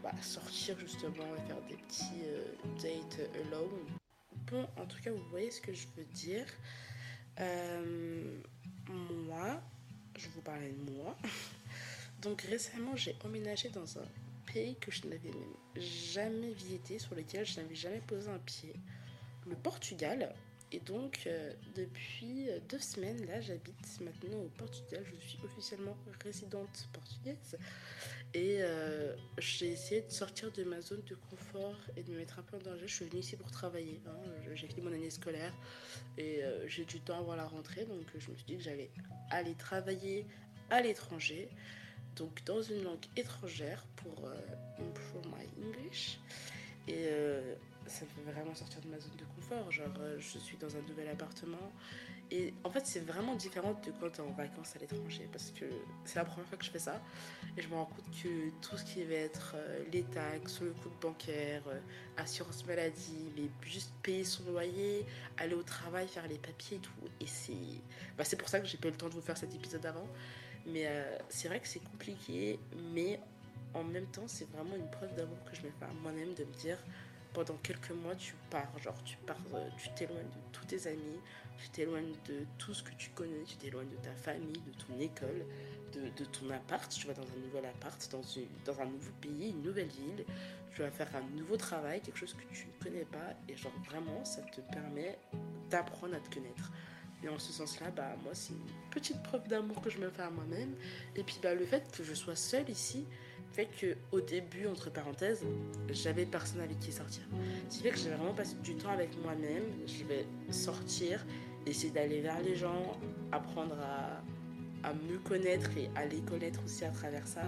bah, 0.02 0.12
sortir 0.20 0.78
justement 0.78 1.24
et 1.36 1.46
faire 1.46 1.60
des 1.68 1.76
petits 1.76 2.22
dates 2.82 3.20
alone 3.34 3.98
en 4.76 4.86
tout 4.86 5.00
cas, 5.02 5.10
vous 5.10 5.24
voyez 5.30 5.50
ce 5.50 5.60
que 5.60 5.72
je 5.72 5.86
veux 5.96 6.04
dire. 6.04 6.46
Euh, 7.40 8.38
moi, 8.88 9.60
je 10.16 10.28
vous 10.28 10.40
parlais 10.42 10.72
de 10.72 10.90
moi. 10.90 11.16
Donc 12.22 12.42
récemment, 12.42 12.94
j'ai 12.96 13.16
emménagé 13.24 13.68
dans 13.70 13.98
un 13.98 14.06
pays 14.52 14.76
que 14.76 14.90
je 14.90 15.06
n'avais 15.06 15.30
même 15.30 15.54
jamais 15.76 16.52
visité, 16.52 16.98
sur 16.98 17.14
lequel 17.14 17.46
je 17.46 17.60
n'avais 17.60 17.74
jamais 17.74 18.00
posé 18.00 18.28
un 18.28 18.38
pied, 18.38 18.74
le 19.46 19.56
Portugal. 19.56 20.34
Et 20.74 20.80
donc, 20.80 21.20
euh, 21.26 21.52
depuis 21.74 22.48
deux 22.70 22.78
semaines, 22.78 23.26
là, 23.26 23.42
j'habite 23.42 24.00
maintenant 24.00 24.38
au 24.38 24.48
Portugal. 24.48 25.04
Je 25.04 25.28
suis 25.28 25.38
officiellement 25.44 25.96
résidente 26.24 26.88
portugaise. 26.94 27.58
Et 28.32 28.58
euh, 28.60 29.14
j'ai 29.36 29.72
essayé 29.72 30.00
de 30.00 30.10
sortir 30.10 30.50
de 30.50 30.64
ma 30.64 30.80
zone 30.80 31.02
de 31.06 31.14
confort 31.14 31.76
et 31.94 32.02
de 32.02 32.10
me 32.10 32.16
mettre 32.16 32.38
un 32.38 32.42
peu 32.42 32.56
en 32.56 32.60
danger. 32.60 32.88
Je 32.88 32.94
suis 32.94 33.04
venue 33.04 33.20
ici 33.20 33.36
pour 33.36 33.50
travailler. 33.50 34.00
Hein. 34.06 34.16
J'ai 34.54 34.66
fini 34.66 34.80
mon 34.80 34.92
année 34.94 35.10
scolaire 35.10 35.52
et 36.16 36.42
euh, 36.42 36.66
j'ai 36.66 36.86
du 36.86 37.00
temps 37.00 37.18
avant 37.18 37.36
la 37.36 37.46
rentrée. 37.46 37.84
Donc, 37.84 38.06
je 38.18 38.30
me 38.30 38.36
suis 38.36 38.46
dit 38.46 38.56
que 38.56 38.62
j'allais 38.62 38.90
aller 39.30 39.54
travailler 39.54 40.26
à 40.70 40.80
l'étranger. 40.80 41.50
Donc, 42.16 42.42
dans 42.44 42.62
une 42.62 42.82
langue 42.82 43.04
étrangère 43.16 43.84
pour 43.96 44.30
improve 44.78 45.26
my 45.26 45.66
English. 45.66 46.18
Et 46.88 47.08
ça 47.86 48.04
me 48.04 48.10
fait 48.10 48.32
vraiment 48.32 48.54
sortir 48.54 48.80
de 48.80 48.88
ma 48.88 48.98
zone 48.98 49.16
de 49.16 49.24
confort. 49.36 49.70
Genre, 49.70 49.88
euh, 50.00 50.16
je 50.18 50.38
suis 50.38 50.56
dans 50.56 50.74
un 50.76 50.80
nouvel 50.82 51.08
appartement. 51.08 51.72
Et 52.30 52.54
en 52.64 52.70
fait, 52.70 52.86
c'est 52.86 53.00
vraiment 53.00 53.34
différent 53.34 53.72
de 53.72 53.90
quand 54.00 54.10
tu 54.10 54.20
es 54.20 54.20
en 54.20 54.32
vacances 54.32 54.74
à 54.76 54.78
l'étranger. 54.78 55.28
Parce 55.30 55.50
que 55.50 55.64
c'est 56.04 56.16
la 56.16 56.24
première 56.24 56.46
fois 56.48 56.58
que 56.58 56.64
je 56.64 56.70
fais 56.70 56.78
ça. 56.78 57.00
Et 57.56 57.62
je 57.62 57.68
me 57.68 57.74
rends 57.74 57.86
compte 57.86 58.10
que 58.22 58.50
tout 58.60 58.76
ce 58.76 58.84
qui 58.84 59.04
va 59.04 59.14
être 59.14 59.54
euh, 59.56 59.84
les 59.92 60.02
taxes, 60.04 60.60
le 60.60 60.72
coût 60.72 60.90
bancaire, 61.00 61.62
euh, 61.68 61.80
assurance 62.16 62.64
maladie, 62.66 63.30
mais 63.36 63.48
juste 63.62 63.92
payer 64.02 64.24
son 64.24 64.44
loyer, 64.44 65.04
aller 65.36 65.54
au 65.54 65.62
travail, 65.62 66.08
faire 66.08 66.26
les 66.28 66.38
papiers 66.38 66.78
et 66.78 66.80
tout. 66.80 66.92
Et 67.20 67.26
c'est 67.26 67.52
bah, 68.16 68.24
pour 68.38 68.48
ça 68.48 68.60
que 68.60 68.66
j'ai 68.66 68.78
pas 68.78 68.88
eu 68.88 68.92
le 68.92 68.96
temps 68.96 69.08
de 69.08 69.14
vous 69.14 69.20
faire 69.20 69.36
cet 69.36 69.54
épisode 69.54 69.84
avant. 69.86 70.06
Mais 70.64 70.86
c'est 71.28 71.48
vrai 71.48 71.58
que 71.58 71.66
c'est 71.66 71.82
compliqué. 71.82 72.60
Mais 72.94 73.18
en 73.74 73.82
même 73.82 74.06
temps, 74.06 74.28
c'est 74.28 74.48
vraiment 74.50 74.76
une 74.76 74.90
preuve 74.90 75.14
d'amour 75.14 75.38
que 75.44 75.56
je 75.56 75.62
me 75.62 75.70
fais 75.70 75.84
à 75.84 75.92
moi-même 76.02 76.34
de 76.34 76.44
me 76.44 76.52
dire 76.52 76.78
pendant 77.32 77.56
quelques 77.62 77.90
mois, 77.90 78.14
tu 78.14 78.34
pars. 78.50 78.78
Genre, 78.78 79.02
tu 79.04 79.16
pars, 79.18 79.36
euh, 79.54 79.68
tu 79.78 79.88
t'éloignes 79.94 80.24
de 80.24 80.52
tous 80.52 80.64
tes 80.64 80.86
amis, 80.86 81.20
tu 81.58 81.68
t'éloignes 81.70 82.12
de 82.28 82.44
tout 82.58 82.74
ce 82.74 82.82
que 82.82 82.92
tu 82.94 83.10
connais, 83.10 83.42
tu 83.46 83.56
t'éloignes 83.56 83.88
de 83.88 83.96
ta 83.96 84.14
famille, 84.14 84.60
de 84.66 84.72
ton 84.72 84.98
école, 85.00 85.44
de, 85.92 86.08
de, 86.16 86.24
ton 86.24 86.50
appart. 86.50 86.90
Tu 86.90 87.06
vas 87.06 87.14
dans 87.14 87.22
un 87.22 87.46
nouvel 87.46 87.66
appart, 87.66 88.10
dans, 88.10 88.22
une, 88.22 88.46
dans 88.64 88.80
un 88.80 88.86
nouveau 88.86 89.12
pays, 89.20 89.50
une 89.50 89.62
nouvelle 89.62 89.88
ville. 89.88 90.24
Tu 90.74 90.80
vas 90.80 90.90
faire 90.90 91.08
un 91.14 91.36
nouveau 91.36 91.56
travail, 91.56 92.00
quelque 92.00 92.18
chose 92.18 92.34
que 92.34 92.54
tu 92.54 92.66
ne 92.66 92.84
connais 92.84 93.04
pas. 93.04 93.34
Et 93.48 93.56
genre, 93.56 93.72
vraiment, 93.86 94.24
ça 94.24 94.42
te 94.42 94.60
permet 94.60 95.18
d'apprendre 95.70 96.14
à 96.14 96.20
te 96.20 96.34
connaître. 96.34 96.70
Et 97.24 97.28
en 97.28 97.38
ce 97.38 97.52
sens-là, 97.52 97.90
bah, 97.90 98.16
moi, 98.22 98.34
c'est 98.34 98.52
une 98.52 98.90
petite 98.90 99.22
preuve 99.22 99.46
d'amour 99.46 99.80
que 99.80 99.90
je 99.90 99.98
me 99.98 100.10
fais 100.10 100.22
à 100.22 100.30
moi-même. 100.30 100.74
Et 101.14 101.22
puis, 101.22 101.38
bah, 101.42 101.54
le 101.54 101.64
fait 101.64 101.84
que 101.96 102.02
je 102.02 102.14
sois 102.14 102.34
seule 102.34 102.68
ici, 102.68 103.06
fait 103.52 103.66
que 103.66 103.96
au 104.10 104.20
début, 104.20 104.66
entre 104.66 104.90
parenthèses, 104.90 105.44
j'avais 105.90 106.24
personne 106.24 106.60
avec 106.60 106.78
qui 106.80 106.92
sortir. 106.92 107.22
Ce 107.68 107.76
qui 107.76 107.82
fait 107.82 107.90
que 107.90 107.98
j'ai 107.98 108.10
vraiment 108.10 108.34
passé 108.34 108.56
du 108.62 108.74
temps 108.76 108.90
avec 108.90 109.10
moi-même. 109.22 109.64
Je 109.86 110.04
vais 110.04 110.26
sortir, 110.50 111.24
essayer 111.66 111.92
d'aller 111.92 112.20
vers 112.20 112.40
les 112.40 112.56
gens, 112.56 112.98
apprendre 113.30 113.76
à, 113.80 114.88
à 114.88 114.94
me 114.94 115.18
connaître 115.18 115.70
et 115.76 115.90
à 115.94 116.06
les 116.06 116.20
connaître 116.20 116.60
aussi 116.64 116.84
à 116.84 116.90
travers 116.90 117.26
ça. 117.26 117.42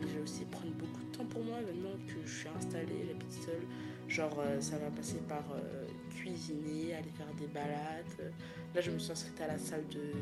Mais 0.00 0.08
je 0.08 0.14
vais 0.14 0.22
aussi 0.22 0.44
prendre 0.44 0.72
beaucoup 0.74 1.02
de 1.10 1.16
temps 1.16 1.24
pour 1.24 1.42
moi 1.42 1.56
maintenant 1.60 1.96
que 2.06 2.26
je 2.26 2.38
suis 2.38 2.48
installée, 2.48 3.06
j'habite 3.06 3.32
seule. 3.32 3.66
Genre, 4.08 4.38
euh, 4.40 4.60
ça 4.60 4.78
va 4.78 4.90
passer 4.90 5.18
par 5.28 5.44
euh, 5.52 5.86
cuisiner, 6.10 6.94
aller 6.94 7.10
faire 7.16 7.32
des 7.38 7.46
balades. 7.46 8.32
Là, 8.74 8.80
je 8.80 8.90
me 8.90 8.98
suis 8.98 9.12
inscrite 9.12 9.40
à 9.40 9.48
la 9.48 9.58
salle 9.58 9.86
de, 9.88 10.12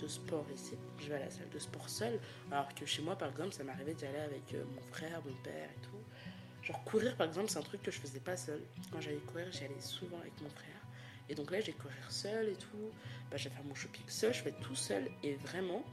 de, 0.00 0.08
sport 0.08 0.46
ici. 0.54 0.74
Je 0.98 1.08
vais 1.08 1.16
à 1.16 1.20
la 1.20 1.30
salle 1.30 1.48
de 1.50 1.58
sport 1.58 1.88
seule. 1.88 2.18
Alors 2.50 2.74
que 2.74 2.86
chez 2.86 3.02
moi, 3.02 3.16
par 3.16 3.30
exemple, 3.30 3.52
ça 3.52 3.64
m'arrivait 3.64 3.94
d'y 3.94 4.06
aller 4.06 4.18
avec 4.18 4.54
euh, 4.54 4.64
mon 4.74 4.82
frère, 4.92 5.20
mon 5.24 5.34
père 5.42 5.68
et 5.70 5.80
tout. 5.82 6.62
Genre, 6.62 6.84
courir, 6.84 7.16
par 7.16 7.26
exemple, 7.26 7.50
c'est 7.50 7.58
un 7.58 7.62
truc 7.62 7.82
que 7.82 7.90
je 7.90 7.98
faisais 7.98 8.20
pas 8.20 8.36
seule. 8.36 8.62
Quand 8.92 9.00
j'allais 9.00 9.16
courir, 9.18 9.50
j'y 9.50 9.64
allais 9.64 9.80
souvent 9.80 10.18
avec 10.18 10.38
mon 10.40 10.50
frère. 10.50 10.80
Et 11.28 11.34
donc 11.34 11.50
là, 11.50 11.60
j'ai 11.60 11.72
courir 11.72 12.10
seule 12.10 12.48
et 12.48 12.56
tout. 12.56 12.90
Bah, 13.30 13.36
je 13.36 13.48
vais 13.48 13.54
faire 13.54 13.64
mon 13.64 13.74
shopping 13.74 14.04
seul, 14.08 14.34
je 14.34 14.42
fais 14.42 14.54
tout 14.60 14.74
seul. 14.74 15.08
Et 15.22 15.34
vraiment, 15.34 15.84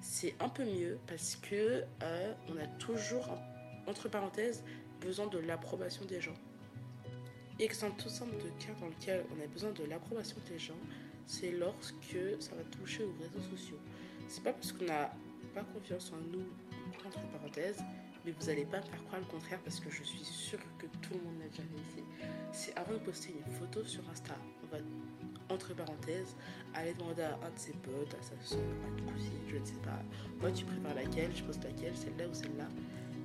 c'est 0.00 0.34
un 0.40 0.48
peu 0.48 0.64
mieux 0.64 0.98
parce 1.06 1.36
que 1.36 1.84
euh, 2.02 2.34
on 2.48 2.56
a 2.56 2.66
toujours, 2.78 3.28
entre 3.86 4.08
parenthèses, 4.08 4.64
besoin 5.00 5.26
de 5.26 5.38
l'approbation 5.38 6.04
des 6.04 6.20
gens. 6.20 6.34
Exemple 7.58 8.02
tout 8.02 8.08
simple 8.08 8.36
de 8.36 8.48
cas 8.64 8.72
dans 8.80 8.88
lequel 8.88 9.24
on 9.36 9.42
a 9.42 9.46
besoin 9.46 9.70
de 9.72 9.84
l'approbation 9.84 10.36
des 10.50 10.58
gens, 10.58 10.78
c'est 11.30 11.52
lorsque 11.52 12.18
ça 12.40 12.56
va 12.56 12.64
toucher 12.64 13.04
aux 13.04 13.14
réseaux 13.22 13.48
sociaux. 13.50 13.78
C'est 14.26 14.42
pas 14.42 14.52
parce 14.52 14.72
qu'on 14.72 14.84
n'a 14.84 15.12
pas 15.54 15.62
confiance 15.62 16.12
en 16.12 16.20
nous, 16.32 16.44
entre 17.06 17.20
parenthèses, 17.30 17.78
mais 18.24 18.32
vous 18.32 18.46
n'allez 18.46 18.64
pas 18.64 18.78
me 18.78 18.82
faire 18.84 19.04
croire 19.04 19.20
le 19.20 19.26
contraire 19.26 19.60
parce 19.60 19.78
que 19.78 19.90
je 19.90 20.02
suis 20.02 20.24
sûre 20.24 20.58
que 20.76 20.86
tout 20.86 21.14
le 21.14 21.20
monde 21.20 21.38
l'a 21.38 21.48
déjà 21.48 21.62
fait 21.62 22.02
C'est 22.52 22.76
avant 22.76 22.94
de 22.94 22.98
poster 22.98 23.32
une 23.32 23.52
photo 23.52 23.84
sur 23.84 24.02
Insta, 24.10 24.34
on 24.64 24.76
va, 24.76 24.82
entre 25.54 25.72
parenthèses, 25.74 26.34
aller 26.74 26.94
demander 26.94 27.22
à 27.22 27.34
un 27.34 27.50
de 27.50 27.58
ses 27.58 27.72
potes, 27.74 28.14
à 28.18 28.22
sa 28.22 28.34
soeur, 28.44 28.58
à 28.58 28.98
une 28.98 29.12
cousine, 29.12 29.40
je 29.48 29.56
ne 29.56 29.64
sais 29.64 29.80
pas. 29.84 30.02
Moi, 30.40 30.50
tu 30.50 30.64
préfères 30.64 30.94
laquelle, 30.96 31.30
je 31.34 31.44
poste 31.44 31.62
laquelle, 31.62 31.96
celle-là 31.96 32.26
ou 32.26 32.34
celle-là. 32.34 32.66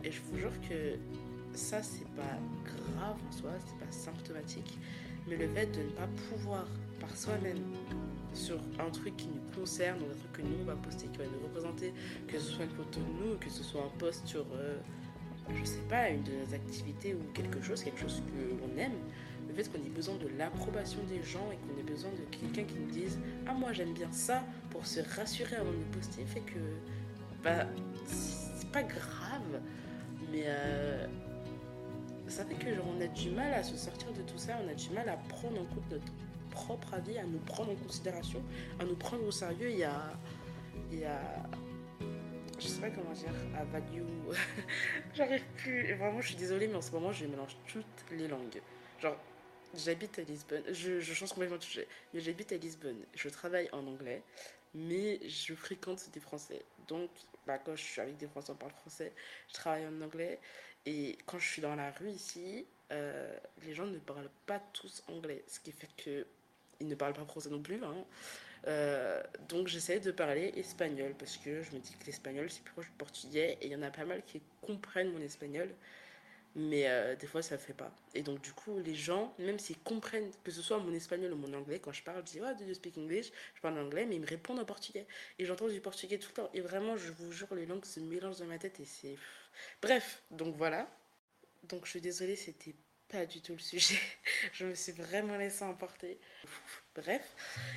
Et 0.03 0.11
je 0.11 0.21
vous 0.21 0.37
jure 0.37 0.53
que 0.69 0.95
ça, 1.55 1.81
c'est 1.81 2.07
pas 2.09 2.37
grave 2.63 3.17
en 3.27 3.31
soi, 3.31 3.51
c'est 3.65 3.83
pas 3.83 3.91
symptomatique, 3.91 4.77
mais 5.27 5.37
le 5.37 5.49
fait 5.49 5.65
de 5.65 5.81
ne 5.81 5.89
pas 5.89 6.07
pouvoir 6.29 6.67
par 6.99 7.15
soi-même 7.15 7.61
sur 8.33 8.59
un 8.79 8.89
truc 8.89 9.15
qui 9.17 9.27
nous 9.27 9.59
concerne, 9.59 9.99
un 9.99 10.15
truc 10.15 10.31
que 10.33 10.41
nous 10.41 10.57
on 10.61 10.65
va 10.65 10.75
poster, 10.75 11.07
qui 11.07 11.17
va 11.17 11.25
nous 11.25 11.43
représenter, 11.43 11.93
que 12.27 12.37
ce 12.37 12.51
soit 12.51 12.65
une 12.65 12.71
photo 12.71 12.99
de 12.99 13.25
nous, 13.25 13.37
que 13.37 13.49
ce 13.49 13.63
soit 13.63 13.83
un 13.83 13.97
post 13.97 14.27
sur, 14.27 14.45
euh, 14.53 14.77
je 15.53 15.63
sais 15.63 15.83
pas, 15.89 16.09
une 16.09 16.23
de 16.23 16.31
nos 16.31 16.53
activités 16.53 17.13
ou 17.13 17.23
quelque 17.33 17.61
chose, 17.61 17.83
quelque 17.83 18.01
chose 18.01 18.21
que 18.27 18.79
aime, 18.79 18.91
le 19.47 19.53
fait 19.53 19.69
qu'on 19.71 19.85
ait 19.85 19.89
besoin 19.89 20.15
de 20.15 20.27
l'approbation 20.37 20.99
des 21.07 21.23
gens 21.23 21.49
et 21.51 21.57
qu'on 21.57 21.79
ait 21.79 21.83
besoin 21.83 22.11
de 22.11 22.37
quelqu'un 22.37 22.63
qui 22.63 22.79
nous 22.79 22.91
dise 22.91 23.19
Ah, 23.47 23.53
moi 23.53 23.71
j'aime 23.71 23.93
bien 23.93 24.11
ça 24.11 24.43
pour 24.69 24.85
se 24.85 24.99
rassurer 25.15 25.55
avant 25.55 25.71
de 25.71 25.97
poster, 25.97 26.25
fait 26.25 26.41
que 26.41 26.59
bah, 27.43 27.65
c'est 28.05 28.69
pas 28.71 28.83
grave, 28.83 29.61
mais 30.31 30.43
euh, 30.45 31.07
ça 32.27 32.43
fait 32.43 32.55
que 32.55 32.69
on 32.81 33.01
a 33.01 33.07
du 33.07 33.29
mal 33.29 33.53
à 33.53 33.63
se 33.63 33.77
sortir 33.77 34.11
de 34.13 34.21
tout 34.23 34.37
ça, 34.37 34.57
on 34.65 34.69
a 34.69 34.73
du 34.73 34.89
mal 34.89 35.07
à 35.09 35.17
prendre 35.17 35.61
en 35.61 35.65
compte 35.65 35.89
notre 35.91 36.11
propre 36.55 36.93
avis, 36.93 37.17
à 37.17 37.25
nous 37.25 37.39
prendre 37.39 37.71
en 37.71 37.75
considération, 37.75 38.41
à 38.79 38.85
nous 38.85 38.95
prendre 38.95 39.23
au 39.25 39.31
sérieux. 39.31 39.69
A, 39.83 40.17
il 40.91 40.99
y 40.99 41.05
a 41.05 41.19
je 42.57 42.67
sais 42.67 42.79
pas 42.79 42.89
comment 42.89 43.11
dire, 43.11 43.33
à 43.57 43.65
value. 43.65 44.01
J'arrive 45.13 45.43
plus. 45.57 45.93
Vraiment, 45.93 46.21
je 46.21 46.27
suis 46.27 46.37
désolée, 46.37 46.67
mais 46.67 46.75
en 46.75 46.81
ce 46.81 46.91
moment, 46.91 47.11
je 47.11 47.25
mélange 47.25 47.57
toutes 47.67 47.85
les 48.11 48.27
langues. 48.27 48.61
Genre, 49.01 49.17
j'habite 49.75 50.19
à 50.19 50.21
Lisbonne. 50.23 50.63
Je, 50.71 50.99
je 51.01 51.13
change 51.13 51.33
complètement 51.33 51.57
de 51.57 51.63
sujet. 51.63 51.87
Mais 52.13 52.21
j'habite 52.21 52.51
à 52.53 52.57
Lisbonne. 52.57 53.03
Je 53.13 53.27
travaille 53.27 53.69
en 53.73 53.85
anglais, 53.85 54.23
mais 54.73 55.19
je 55.27 55.53
fréquente 55.53 56.09
des 56.13 56.21
Français. 56.21 56.61
Donc, 56.87 57.09
bah, 57.45 57.57
quand 57.57 57.75
je 57.75 57.83
suis 57.83 58.01
avec 58.01 58.17
des 58.17 58.27
Français, 58.27 58.51
on 58.51 58.55
parle 58.55 58.71
français. 58.71 59.11
Je 59.49 59.53
travaille 59.53 59.85
en 59.87 60.01
anglais. 60.01 60.39
Et 60.85 61.17
quand 61.25 61.39
je 61.39 61.47
suis 61.47 61.61
dans 61.61 61.75
la 61.75 61.91
rue 61.91 62.11
ici, 62.11 62.65
euh, 62.91 63.35
les 63.63 63.73
gens 63.73 63.85
ne 63.85 63.97
parlent 63.97 64.29
pas 64.45 64.59
tous 64.73 65.03
anglais, 65.07 65.43
ce 65.47 65.59
qui 65.59 65.71
fait 65.71 65.89
que 65.97 66.27
ils 66.79 66.87
ne 66.87 66.95
parlent 66.95 67.13
pas 67.13 67.25
français 67.25 67.49
non 67.49 67.61
plus. 67.61 67.79
Euh, 68.67 69.21
donc 69.49 69.67
j'essaie 69.67 69.99
de 69.99 70.11
parler 70.11 70.51
espagnol 70.55 71.13
parce 71.19 71.37
que 71.37 71.61
je 71.61 71.71
me 71.71 71.79
dis 71.79 71.95
que 71.99 72.05
l'espagnol 72.07 72.49
c'est 72.49 72.63
plus 72.63 72.73
proche 72.73 72.85
du 72.87 72.91
portugais 72.93 73.57
et 73.61 73.67
il 73.67 73.71
y 73.71 73.75
en 73.75 73.83
a 73.83 73.91
pas 73.91 74.05
mal 74.05 74.23
qui 74.25 74.41
comprennent 74.61 75.11
mon 75.11 75.21
espagnol. 75.21 75.69
mais 76.55 76.87
euh, 76.87 77.15
des 77.15 77.27
fois 77.27 77.41
ça 77.41 77.57
fait 77.57 77.73
pas. 77.73 77.91
Et 78.13 78.21
donc 78.23 78.41
du 78.41 78.53
coup, 78.53 78.79
les 78.79 78.95
gens, 78.95 79.33
même 79.39 79.59
s'ils 79.59 79.77
comprennent, 79.79 80.31
que 80.43 80.51
ce 80.51 80.61
soit 80.61 80.79
mon 80.79 80.93
espagnol 80.93 81.33
ou 81.33 81.35
mon 81.35 81.53
anglais, 81.53 81.79
quand 81.79 81.91
je 81.91 82.01
parle, 82.03 82.19
je 82.25 82.33
dis 82.33 82.39
oh, 82.41 82.53
do 82.57 82.63
you 82.65 82.73
speak 82.73 82.97
English? 82.97 83.31
Je 83.55 83.61
parle 83.61 83.77
anglais, 83.77 84.05
mais 84.05 84.15
ils 84.15 84.21
me 84.21 84.27
répondent 84.27 84.59
en 84.59 84.65
portugais. 84.65 85.05
Et 85.37 85.45
j'entends 85.45 85.67
du 85.67 85.81
portugais 85.81 86.17
tout 86.17 86.29
le 86.29 86.43
temps. 86.43 86.49
Et 86.53 86.61
vraiment, 86.61 86.95
je 86.97 87.11
vous 87.11 87.31
jure, 87.31 87.53
les 87.55 87.65
langues 87.65 87.85
se 87.85 87.99
mélangent 87.99 88.39
dans 88.39 88.45
ma 88.45 88.57
tête 88.57 88.79
et 88.79 88.85
c'est. 88.85 89.17
Bref, 89.81 90.23
donc 90.31 90.55
voilà. 90.55 90.89
Donc 91.63 91.85
je 91.85 91.91
suis 91.91 92.01
désolée, 92.01 92.35
c'était 92.35 92.75
pas 93.15 93.25
du 93.25 93.41
tout 93.41 93.53
le 93.53 93.59
sujet. 93.59 93.99
je 94.53 94.65
me 94.65 94.75
suis 94.75 94.91
vraiment 94.91 95.37
laissée 95.37 95.63
emporter. 95.63 96.19
Bref. 96.95 97.21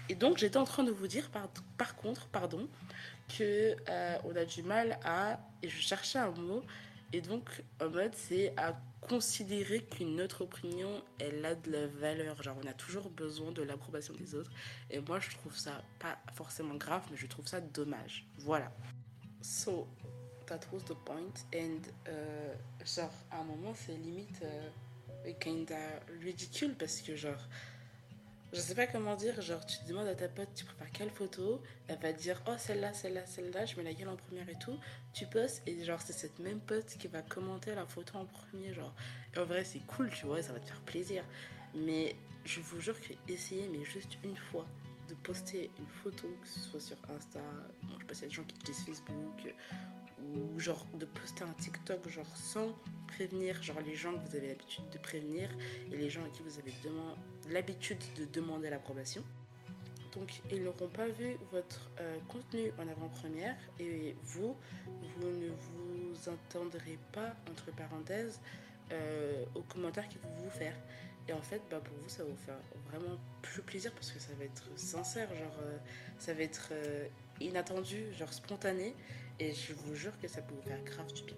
Et 0.08 0.14
donc 0.14 0.38
j'étais 0.38 0.56
en 0.56 0.64
train 0.64 0.84
de 0.84 0.92
vous 0.92 1.06
dire, 1.06 1.30
par, 1.76 1.96
contre, 1.96 2.28
pardon, 2.28 2.68
que 3.36 3.76
euh, 3.88 4.18
on 4.24 4.34
a 4.36 4.44
du 4.44 4.62
mal 4.62 4.98
à. 5.04 5.40
Et 5.62 5.68
je 5.68 5.80
cherchais 5.80 6.18
un 6.18 6.30
mot 6.30 6.62
et 7.12 7.22
donc, 7.22 7.62
en 7.80 7.88
mode, 7.88 8.14
c'est 8.14 8.52
à 8.58 8.78
considérer 9.00 9.82
qu'une 9.82 10.20
autre 10.20 10.42
opinion, 10.42 11.02
elle 11.18 11.44
a 11.46 11.54
de 11.54 11.70
la 11.70 11.86
valeur. 11.86 12.42
Genre, 12.42 12.56
on 12.62 12.66
a 12.66 12.74
toujours 12.74 13.08
besoin 13.08 13.50
de 13.50 13.62
l'approbation 13.62 14.12
des 14.14 14.34
autres. 14.34 14.50
Et 14.90 15.00
moi, 15.00 15.18
je 15.18 15.30
trouve 15.30 15.56
ça 15.56 15.82
pas 15.98 16.18
forcément 16.34 16.74
grave, 16.74 17.02
mais 17.10 17.16
je 17.16 17.26
trouve 17.26 17.46
ça 17.46 17.60
dommage. 17.60 18.26
Voilà. 18.36 18.70
So, 19.40 19.88
that 20.46 20.60
was 20.70 20.80
the 20.80 20.96
point. 21.06 21.32
And, 21.54 21.80
euh, 22.08 22.54
genre, 22.84 23.12
à 23.30 23.38
un 23.38 23.44
moment, 23.44 23.72
c'est 23.74 23.96
limite 23.96 24.42
euh, 24.42 24.68
kinda 25.40 25.76
ridicule 26.22 26.74
parce 26.78 27.00
que, 27.00 27.16
genre, 27.16 27.48
je 28.52 28.60
sais 28.60 28.74
pas 28.74 28.86
comment 28.86 29.14
dire, 29.14 29.40
genre 29.42 29.64
tu 29.66 29.76
demandes 29.86 30.06
à 30.08 30.14
ta 30.14 30.28
pote 30.28 30.48
tu 30.54 30.64
prépares 30.64 30.90
quelle 30.92 31.10
photo, 31.10 31.60
elle 31.86 31.98
va 31.98 32.12
dire 32.12 32.42
oh 32.48 32.54
celle-là, 32.56 32.94
celle-là, 32.94 33.26
celle-là, 33.26 33.66
je 33.66 33.76
mets 33.76 33.82
laquelle 33.82 34.08
en 34.08 34.16
première 34.16 34.48
et 34.48 34.58
tout, 34.58 34.78
tu 35.12 35.26
postes 35.26 35.62
et 35.66 35.84
genre 35.84 36.00
c'est 36.00 36.14
cette 36.14 36.38
même 36.38 36.60
pote 36.60 36.86
qui 36.86 37.08
va 37.08 37.20
commenter 37.20 37.74
la 37.74 37.84
photo 37.84 38.18
en 38.18 38.24
premier, 38.24 38.72
genre. 38.72 38.94
Et 39.34 39.38
en 39.38 39.44
vrai 39.44 39.64
c'est 39.64 39.80
cool, 39.86 40.10
tu 40.10 40.24
vois, 40.26 40.42
ça 40.42 40.52
va 40.52 40.60
te 40.60 40.66
faire 40.66 40.80
plaisir. 40.80 41.24
Mais 41.74 42.16
je 42.44 42.60
vous 42.60 42.80
jure 42.80 42.98
que 43.00 43.12
essayer 43.30 43.68
mais 43.68 43.84
juste 43.84 44.16
une 44.24 44.36
fois 44.36 44.66
de 45.10 45.14
poster 45.14 45.70
une 45.78 45.86
photo, 45.86 46.28
que 46.40 46.48
ce 46.48 46.60
soit 46.60 46.80
sur 46.80 46.96
Insta, 47.14 47.40
bon, 47.82 47.94
je 47.94 47.98
sais 47.98 48.04
pas 48.04 48.14
s'il 48.14 48.22
y 48.22 48.26
a 48.26 48.28
des 48.28 48.34
gens 48.34 48.44
qui 48.44 48.56
utilisent 48.56 48.84
Facebook, 48.86 49.54
ou 50.34 50.58
genre 50.58 50.86
de 50.94 51.04
poster 51.04 51.44
un 51.44 51.52
TikTok 51.54 52.08
genre 52.08 52.36
sans 52.36 52.74
prévenir 53.06 53.62
genre 53.62 53.80
les 53.80 53.94
gens 53.94 54.12
que 54.12 54.28
vous 54.28 54.36
avez 54.36 54.48
l'habitude 54.48 54.88
de 54.90 54.98
prévenir 54.98 55.48
et 55.90 55.96
les 55.96 56.10
gens 56.10 56.24
à 56.24 56.28
qui 56.28 56.42
vous 56.42 56.58
avez 56.58 56.72
l'habitude 57.50 57.98
de 58.16 58.24
demander 58.26 58.70
l'approbation. 58.70 59.24
Donc 60.14 60.40
ils 60.50 60.62
n'auront 60.62 60.88
pas 60.88 61.08
vu 61.08 61.36
votre 61.52 61.90
euh, 62.00 62.16
contenu 62.28 62.72
en 62.78 62.88
avant-première 62.88 63.56
et 63.78 64.16
vous, 64.24 64.56
vous 64.86 65.28
ne 65.28 65.48
vous 65.48 66.28
entendrez 66.28 66.98
pas 67.12 67.34
entre 67.50 67.70
parenthèses 67.74 68.40
euh, 68.92 69.44
aux 69.54 69.62
commentaires 69.62 70.08
qu'ils 70.08 70.20
vont 70.20 70.34
vous 70.36 70.50
faire. 70.50 70.74
Et 71.28 71.32
en 71.34 71.42
fait, 71.42 71.60
bah, 71.70 71.80
pour 71.84 71.94
vous, 71.98 72.08
ça 72.08 72.24
va 72.24 72.30
vous 72.30 72.36
faire 72.36 72.58
vraiment 72.90 73.18
plus 73.42 73.60
plaisir 73.60 73.92
parce 73.92 74.10
que 74.10 74.18
ça 74.18 74.32
va 74.38 74.44
être 74.44 74.70
sincère, 74.76 75.28
genre 75.34 75.58
euh, 75.62 75.76
ça 76.18 76.32
va 76.32 76.42
être 76.42 76.72
inattendu, 77.40 78.12
genre 78.14 78.32
spontané. 78.32 78.94
Et 79.40 79.52
je 79.52 79.72
vous 79.72 79.94
jure 79.94 80.18
que 80.20 80.28
ça 80.28 80.42
peut 80.42 80.54
vous 80.54 80.68
faire 80.68 80.82
grave 80.84 81.12
du 81.12 81.22
bien. 81.22 81.36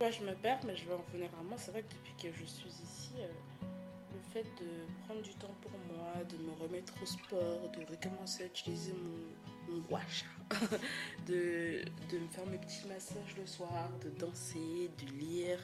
Moi, 0.00 0.10
je 0.10 0.22
me 0.22 0.34
perds, 0.34 0.60
mais 0.66 0.76
je 0.76 0.86
vais 0.86 0.94
en 0.94 1.04
venir 1.12 1.28
à 1.38 1.42
moi. 1.42 1.56
C'est 1.58 1.72
vrai 1.72 1.82
que 1.82 1.92
depuis 1.92 2.14
que 2.22 2.32
je 2.32 2.44
suis 2.44 2.70
ici, 2.70 3.10
euh, 3.18 3.66
le 4.14 4.20
fait 4.32 4.44
de 4.44 4.68
prendre 5.04 5.20
du 5.22 5.34
temps 5.34 5.54
pour 5.60 5.72
moi, 5.92 6.24
de 6.24 6.36
me 6.38 6.52
remettre 6.62 6.94
au 7.02 7.06
sport, 7.06 7.70
de 7.70 7.84
recommencer 7.90 8.44
à 8.44 8.46
utiliser 8.46 8.92
mon, 8.92 9.74
mon 9.74 9.82
wash, 9.90 10.24
de, 11.26 11.82
me 12.12 12.28
faire 12.28 12.46
mes 12.46 12.58
petits 12.58 12.86
massages 12.88 13.36
le 13.36 13.46
soir, 13.46 13.90
de 14.02 14.10
danser, 14.18 14.90
de 14.98 15.18
lire, 15.18 15.58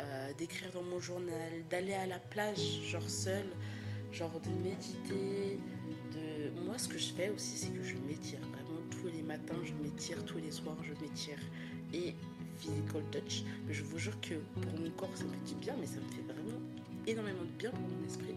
euh, 0.00 0.32
d'écrire 0.34 0.70
dans 0.72 0.82
mon 0.82 1.00
journal, 1.00 1.64
d'aller 1.70 1.94
à 1.94 2.06
la 2.06 2.18
plage, 2.18 2.82
genre 2.82 3.08
seule, 3.08 3.50
genre 4.12 4.40
de 4.40 4.50
méditer. 4.50 5.58
Moi, 6.64 6.76
ce 6.76 6.88
que 6.88 6.98
je 6.98 7.12
fais 7.12 7.30
aussi, 7.30 7.56
c'est 7.56 7.70
que 7.70 7.82
je 7.82 7.94
m'étire 7.96 8.40
matins, 9.28 9.54
je 9.62 9.72
m'étire, 9.82 10.24
tous 10.24 10.38
les 10.38 10.50
soirs, 10.50 10.76
je 10.82 10.92
m'étire. 11.04 11.38
Et 11.92 12.14
physical 12.58 13.02
touch, 13.12 13.44
mais 13.66 13.72
je 13.72 13.84
vous 13.84 13.98
jure 13.98 14.20
que 14.20 14.34
pour 14.60 14.80
mon 14.80 14.90
corps, 14.90 15.14
ça 15.14 15.24
me 15.24 15.30
fait 15.30 15.54
du 15.54 15.54
bien, 15.54 15.74
mais 15.78 15.86
ça 15.86 16.00
me 16.00 16.10
fait 16.10 16.22
vraiment 16.22 16.58
énormément 17.06 17.44
de 17.44 17.58
bien 17.58 17.70
pour 17.70 17.80
mon 17.80 18.04
esprit. 18.04 18.34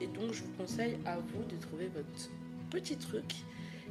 Et 0.00 0.06
donc, 0.06 0.32
je 0.32 0.42
vous 0.44 0.52
conseille 0.52 0.96
à 1.04 1.18
vous 1.18 1.42
de 1.44 1.56
trouver 1.56 1.88
votre 1.88 2.30
petit 2.70 2.96
truc 2.96 3.34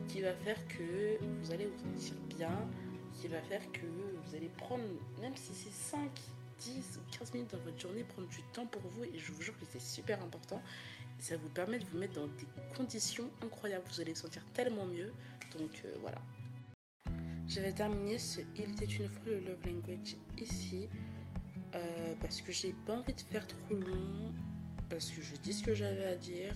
qui 0.07 0.21
va 0.21 0.33
faire 0.33 0.57
que 0.67 1.17
vous 1.41 1.51
allez 1.51 1.65
vous 1.65 1.99
sentir 1.99 2.15
bien, 2.37 2.67
qui 3.13 3.27
va 3.27 3.41
faire 3.41 3.61
que 3.71 3.85
vous 3.85 4.35
allez 4.35 4.49
prendre, 4.57 4.83
même 5.21 5.35
si 5.35 5.53
c'est 5.53 5.71
5, 5.71 6.09
10 6.59 6.99
ou 6.99 7.17
15 7.17 7.33
minutes 7.33 7.51
dans 7.51 7.59
votre 7.59 7.79
journée, 7.79 8.03
prendre 8.03 8.27
du 8.27 8.41
temps 8.53 8.65
pour 8.65 8.81
vous. 8.91 9.03
Et 9.03 9.17
je 9.17 9.31
vous 9.31 9.41
jure 9.41 9.57
que 9.59 9.65
c'est 9.71 9.81
super 9.81 10.21
important. 10.23 10.61
Ça 11.19 11.37
vous 11.37 11.49
permet 11.49 11.79
de 11.79 11.85
vous 11.85 11.97
mettre 11.97 12.13
dans 12.13 12.27
des 12.27 12.47
conditions 12.75 13.29
incroyables. 13.43 13.83
Vous 13.91 14.01
allez 14.01 14.13
vous 14.13 14.19
sentir 14.19 14.45
tellement 14.53 14.85
mieux. 14.85 15.11
Donc 15.57 15.71
euh, 15.85 15.93
voilà. 16.01 16.21
Je 17.47 17.61
vais 17.61 17.71
terminer 17.71 18.17
ce 18.17 18.41
Il 18.57 18.71
était 18.71 18.85
une 18.85 19.07
fois 19.07 19.23
le 19.27 19.39
Love 19.39 19.65
Language 19.65 20.15
ici. 20.37 20.89
Euh, 21.73 22.13
parce 22.21 22.41
que 22.41 22.51
j'ai 22.51 22.73
pas 22.85 22.97
envie 22.97 23.13
de 23.13 23.21
faire 23.21 23.45
trop 23.47 23.75
long. 23.75 24.33
Parce 24.89 25.09
que 25.09 25.21
je 25.21 25.35
dis 25.37 25.53
ce 25.53 25.63
que 25.63 25.73
j'avais 25.73 26.05
à 26.05 26.15
dire. 26.15 26.55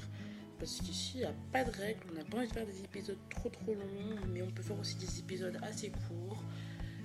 Parce 0.60 0.78
qu'ici, 0.82 1.14
il 1.16 1.20
n'y 1.22 1.26
a 1.26 1.34
pas 1.52 1.64
de 1.64 1.72
règles. 1.72 2.02
On 2.12 2.16
n'a 2.16 2.26
pas 2.26 2.38
envie 2.38 2.48
de 2.48 2.54
faire 2.54 2.66
des 2.66 2.80
épisodes 2.80 3.18
trop 3.30 3.50
trop 3.50 3.74
longs. 3.74 4.16
Mais 4.28 4.42
on 4.42 4.52
peut 4.52 4.64
faire 4.64 4.80
aussi 4.80 4.96
des 4.96 5.20
épisodes 5.20 5.58
assez 5.62 5.90
courts. 5.90 6.44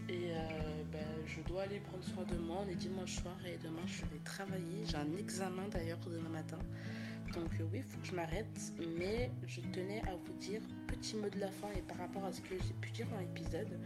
Et 0.09 0.33
euh, 0.33 0.83
ben, 0.93 1.07
je 1.27 1.41
dois 1.43 1.63
aller 1.63 1.81
prendre 1.81 2.05
soin 2.05 2.25
de 2.25 2.37
moi. 2.37 2.65
On 2.67 2.69
est 2.69 2.75
dimanche 2.75 3.17
soir 3.17 3.37
et 3.47 3.57
demain 3.63 3.87
je 3.87 4.03
vais 4.03 4.23
travailler. 4.25 4.85
J'ai 4.87 4.97
un 4.97 5.17
examen 5.17 5.69
d'ailleurs 5.69 5.99
demain 6.07 6.29
matin. 6.29 6.59
Donc 7.35 7.51
euh, 7.61 7.65
oui, 7.73 7.79
il 7.79 7.83
faut 7.83 7.99
que 8.01 8.07
je 8.07 8.15
m'arrête, 8.15 8.73
mais 8.99 9.31
je 9.47 9.61
tenais 9.73 10.01
à 10.03 10.15
vous 10.15 10.33
dire, 10.39 10.61
petit 10.87 11.17
mot 11.17 11.29
de 11.29 11.39
la 11.41 11.51
fin 11.51 11.69
et 11.77 11.83
par 11.83 11.99
rapport 11.99 12.25
à 12.25 12.33
ce 12.33 12.41
que 12.41 12.55
j'ai 12.61 12.75
pu 12.81 12.91
dire 12.91 13.07
dans 13.09 13.19
l'épisode, 13.19 13.79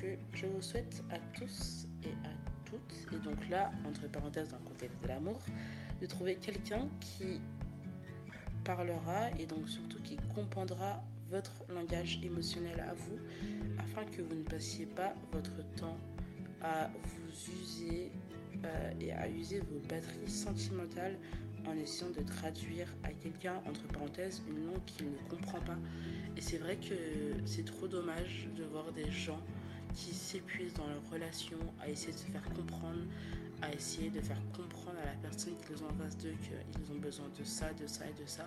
que 0.00 0.16
je 0.34 0.46
vous 0.46 0.60
souhaite 0.60 1.02
à 1.10 1.18
tous 1.38 1.86
et 2.04 2.12
à 2.26 2.32
toutes, 2.64 3.14
et 3.14 3.18
donc 3.24 3.48
là, 3.48 3.70
entre 3.88 4.08
parenthèses 4.08 4.50
dans 4.50 4.58
le 4.58 4.64
contexte 4.64 5.02
de 5.02 5.08
l'amour, 5.08 5.40
de 6.00 6.06
trouver 6.06 6.36
quelqu'un 6.36 6.88
qui 7.00 7.40
parlera 8.64 9.30
et 9.38 9.46
donc 9.46 9.68
surtout 9.68 10.00
qui 10.02 10.16
comprendra 10.34 11.02
votre 11.30 11.64
langage 11.70 12.20
émotionnel 12.22 12.78
à 12.80 12.92
vous, 12.92 13.18
afin 13.78 14.04
que 14.04 14.20
vous 14.20 14.34
ne 14.34 14.42
passiez 14.42 14.86
pas 14.86 15.14
votre 15.32 15.64
temps 15.76 15.96
à 16.60 16.90
vous 17.04 17.52
user 17.62 18.12
euh, 18.64 18.92
et 19.00 19.12
à 19.12 19.28
user 19.28 19.60
vos 19.60 19.80
batteries 19.88 20.30
sentimentales 20.30 21.16
en 21.66 21.76
essayant 21.76 22.10
de 22.10 22.22
traduire 22.22 22.88
à 23.04 23.10
quelqu'un, 23.12 23.56
entre 23.68 23.86
parenthèses, 23.88 24.42
une 24.48 24.66
langue 24.66 24.84
qu'il 24.86 25.06
ne 25.06 25.18
comprend 25.28 25.60
pas. 25.60 25.78
Et 26.36 26.40
c'est 26.40 26.58
vrai 26.58 26.76
que 26.76 26.94
c'est 27.44 27.64
trop 27.64 27.88
dommage 27.88 28.48
de 28.56 28.64
voir 28.64 28.92
des 28.92 29.10
gens 29.10 29.40
qui 29.94 30.14
s'épuisent 30.14 30.74
dans 30.74 30.86
leur 30.86 31.02
relation 31.10 31.58
à 31.80 31.88
essayer 31.88 32.12
de 32.12 32.18
se 32.18 32.24
faire 32.24 32.44
comprendre, 32.54 33.00
à 33.60 33.72
essayer 33.72 34.10
de 34.10 34.20
faire 34.20 34.40
comprendre 34.56 34.98
à 35.02 35.06
la 35.06 35.28
personne 35.28 35.54
qu'ils 35.66 35.82
ont 35.84 35.88
en 35.88 36.02
face 36.02 36.16
d'eux 36.16 36.34
qu'ils 36.42 36.92
ont 36.92 36.98
besoin 36.98 37.26
de 37.38 37.44
ça, 37.44 37.72
de 37.74 37.86
ça 37.86 38.04
et 38.06 38.22
de 38.22 38.26
ça, 38.26 38.44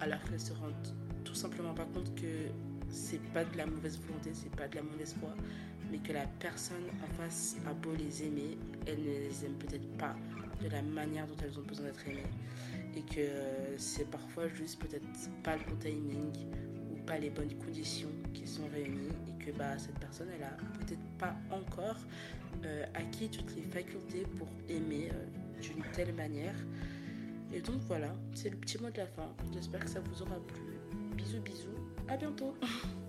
alors 0.00 0.22
qu'elles 0.24 0.40
se 0.40 0.52
rendent 0.52 0.94
tout 1.24 1.34
simplement 1.34 1.74
pas 1.74 1.86
compte 1.86 2.14
que 2.14 2.48
c'est 2.90 3.22
pas 3.32 3.44
de 3.44 3.56
la 3.56 3.66
mauvaise 3.66 3.98
volonté, 3.98 4.30
c'est 4.34 4.54
pas 4.54 4.68
de 4.68 4.76
la 4.76 4.82
mauvaise 4.82 5.14
foi, 5.18 5.34
mais 5.90 5.98
que 5.98 6.12
la 6.12 6.26
personne 6.26 6.84
en 7.02 7.14
face 7.14 7.56
a 7.66 7.72
beau 7.72 7.94
les 7.94 8.24
aimer, 8.24 8.58
elle 8.86 9.00
ne 9.00 9.04
les 9.04 9.44
aime 9.44 9.54
peut-être 9.54 9.88
pas 9.96 10.14
de 10.62 10.68
la 10.68 10.82
manière 10.82 11.26
dont 11.26 11.36
elles 11.42 11.58
ont 11.58 11.62
besoin 11.62 11.86
d'être 11.86 12.06
aimées 12.08 12.22
et 12.96 13.02
que 13.02 13.28
c'est 13.76 14.08
parfois 14.10 14.48
juste 14.48 14.80
peut-être 14.80 15.06
pas 15.42 15.56
le 15.56 15.64
bon 15.64 15.76
timing 15.76 16.32
ou 16.92 16.96
pas 17.04 17.18
les 17.18 17.30
bonnes 17.30 17.54
conditions 17.54 18.10
qui 18.32 18.46
sont 18.46 18.66
réunies 18.72 19.12
et 19.28 19.44
que 19.44 19.50
bah, 19.56 19.78
cette 19.78 19.98
personne 19.98 20.28
elle 20.34 20.44
a 20.44 20.56
peut-être 20.78 21.02
pas 21.18 21.34
encore 21.50 21.98
euh, 22.64 22.84
acquis 22.94 23.28
toutes 23.28 23.54
les 23.56 23.62
facultés 23.62 24.24
pour 24.38 24.48
aimer 24.68 25.10
euh, 25.12 25.60
d'une 25.60 25.82
telle 25.92 26.14
manière. 26.14 26.54
Et 27.52 27.60
donc 27.60 27.76
voilà, 27.86 28.14
c'est 28.34 28.50
le 28.50 28.56
petit 28.56 28.78
mot 28.78 28.90
de 28.90 28.98
la 28.98 29.06
fin. 29.06 29.28
J'espère 29.52 29.80
que 29.84 29.90
ça 29.90 30.00
vous 30.00 30.22
aura 30.22 30.36
plu. 30.46 30.62
Bisous 31.16 31.40
bisous, 31.40 31.68
à 32.08 32.16
bientôt 32.16 32.54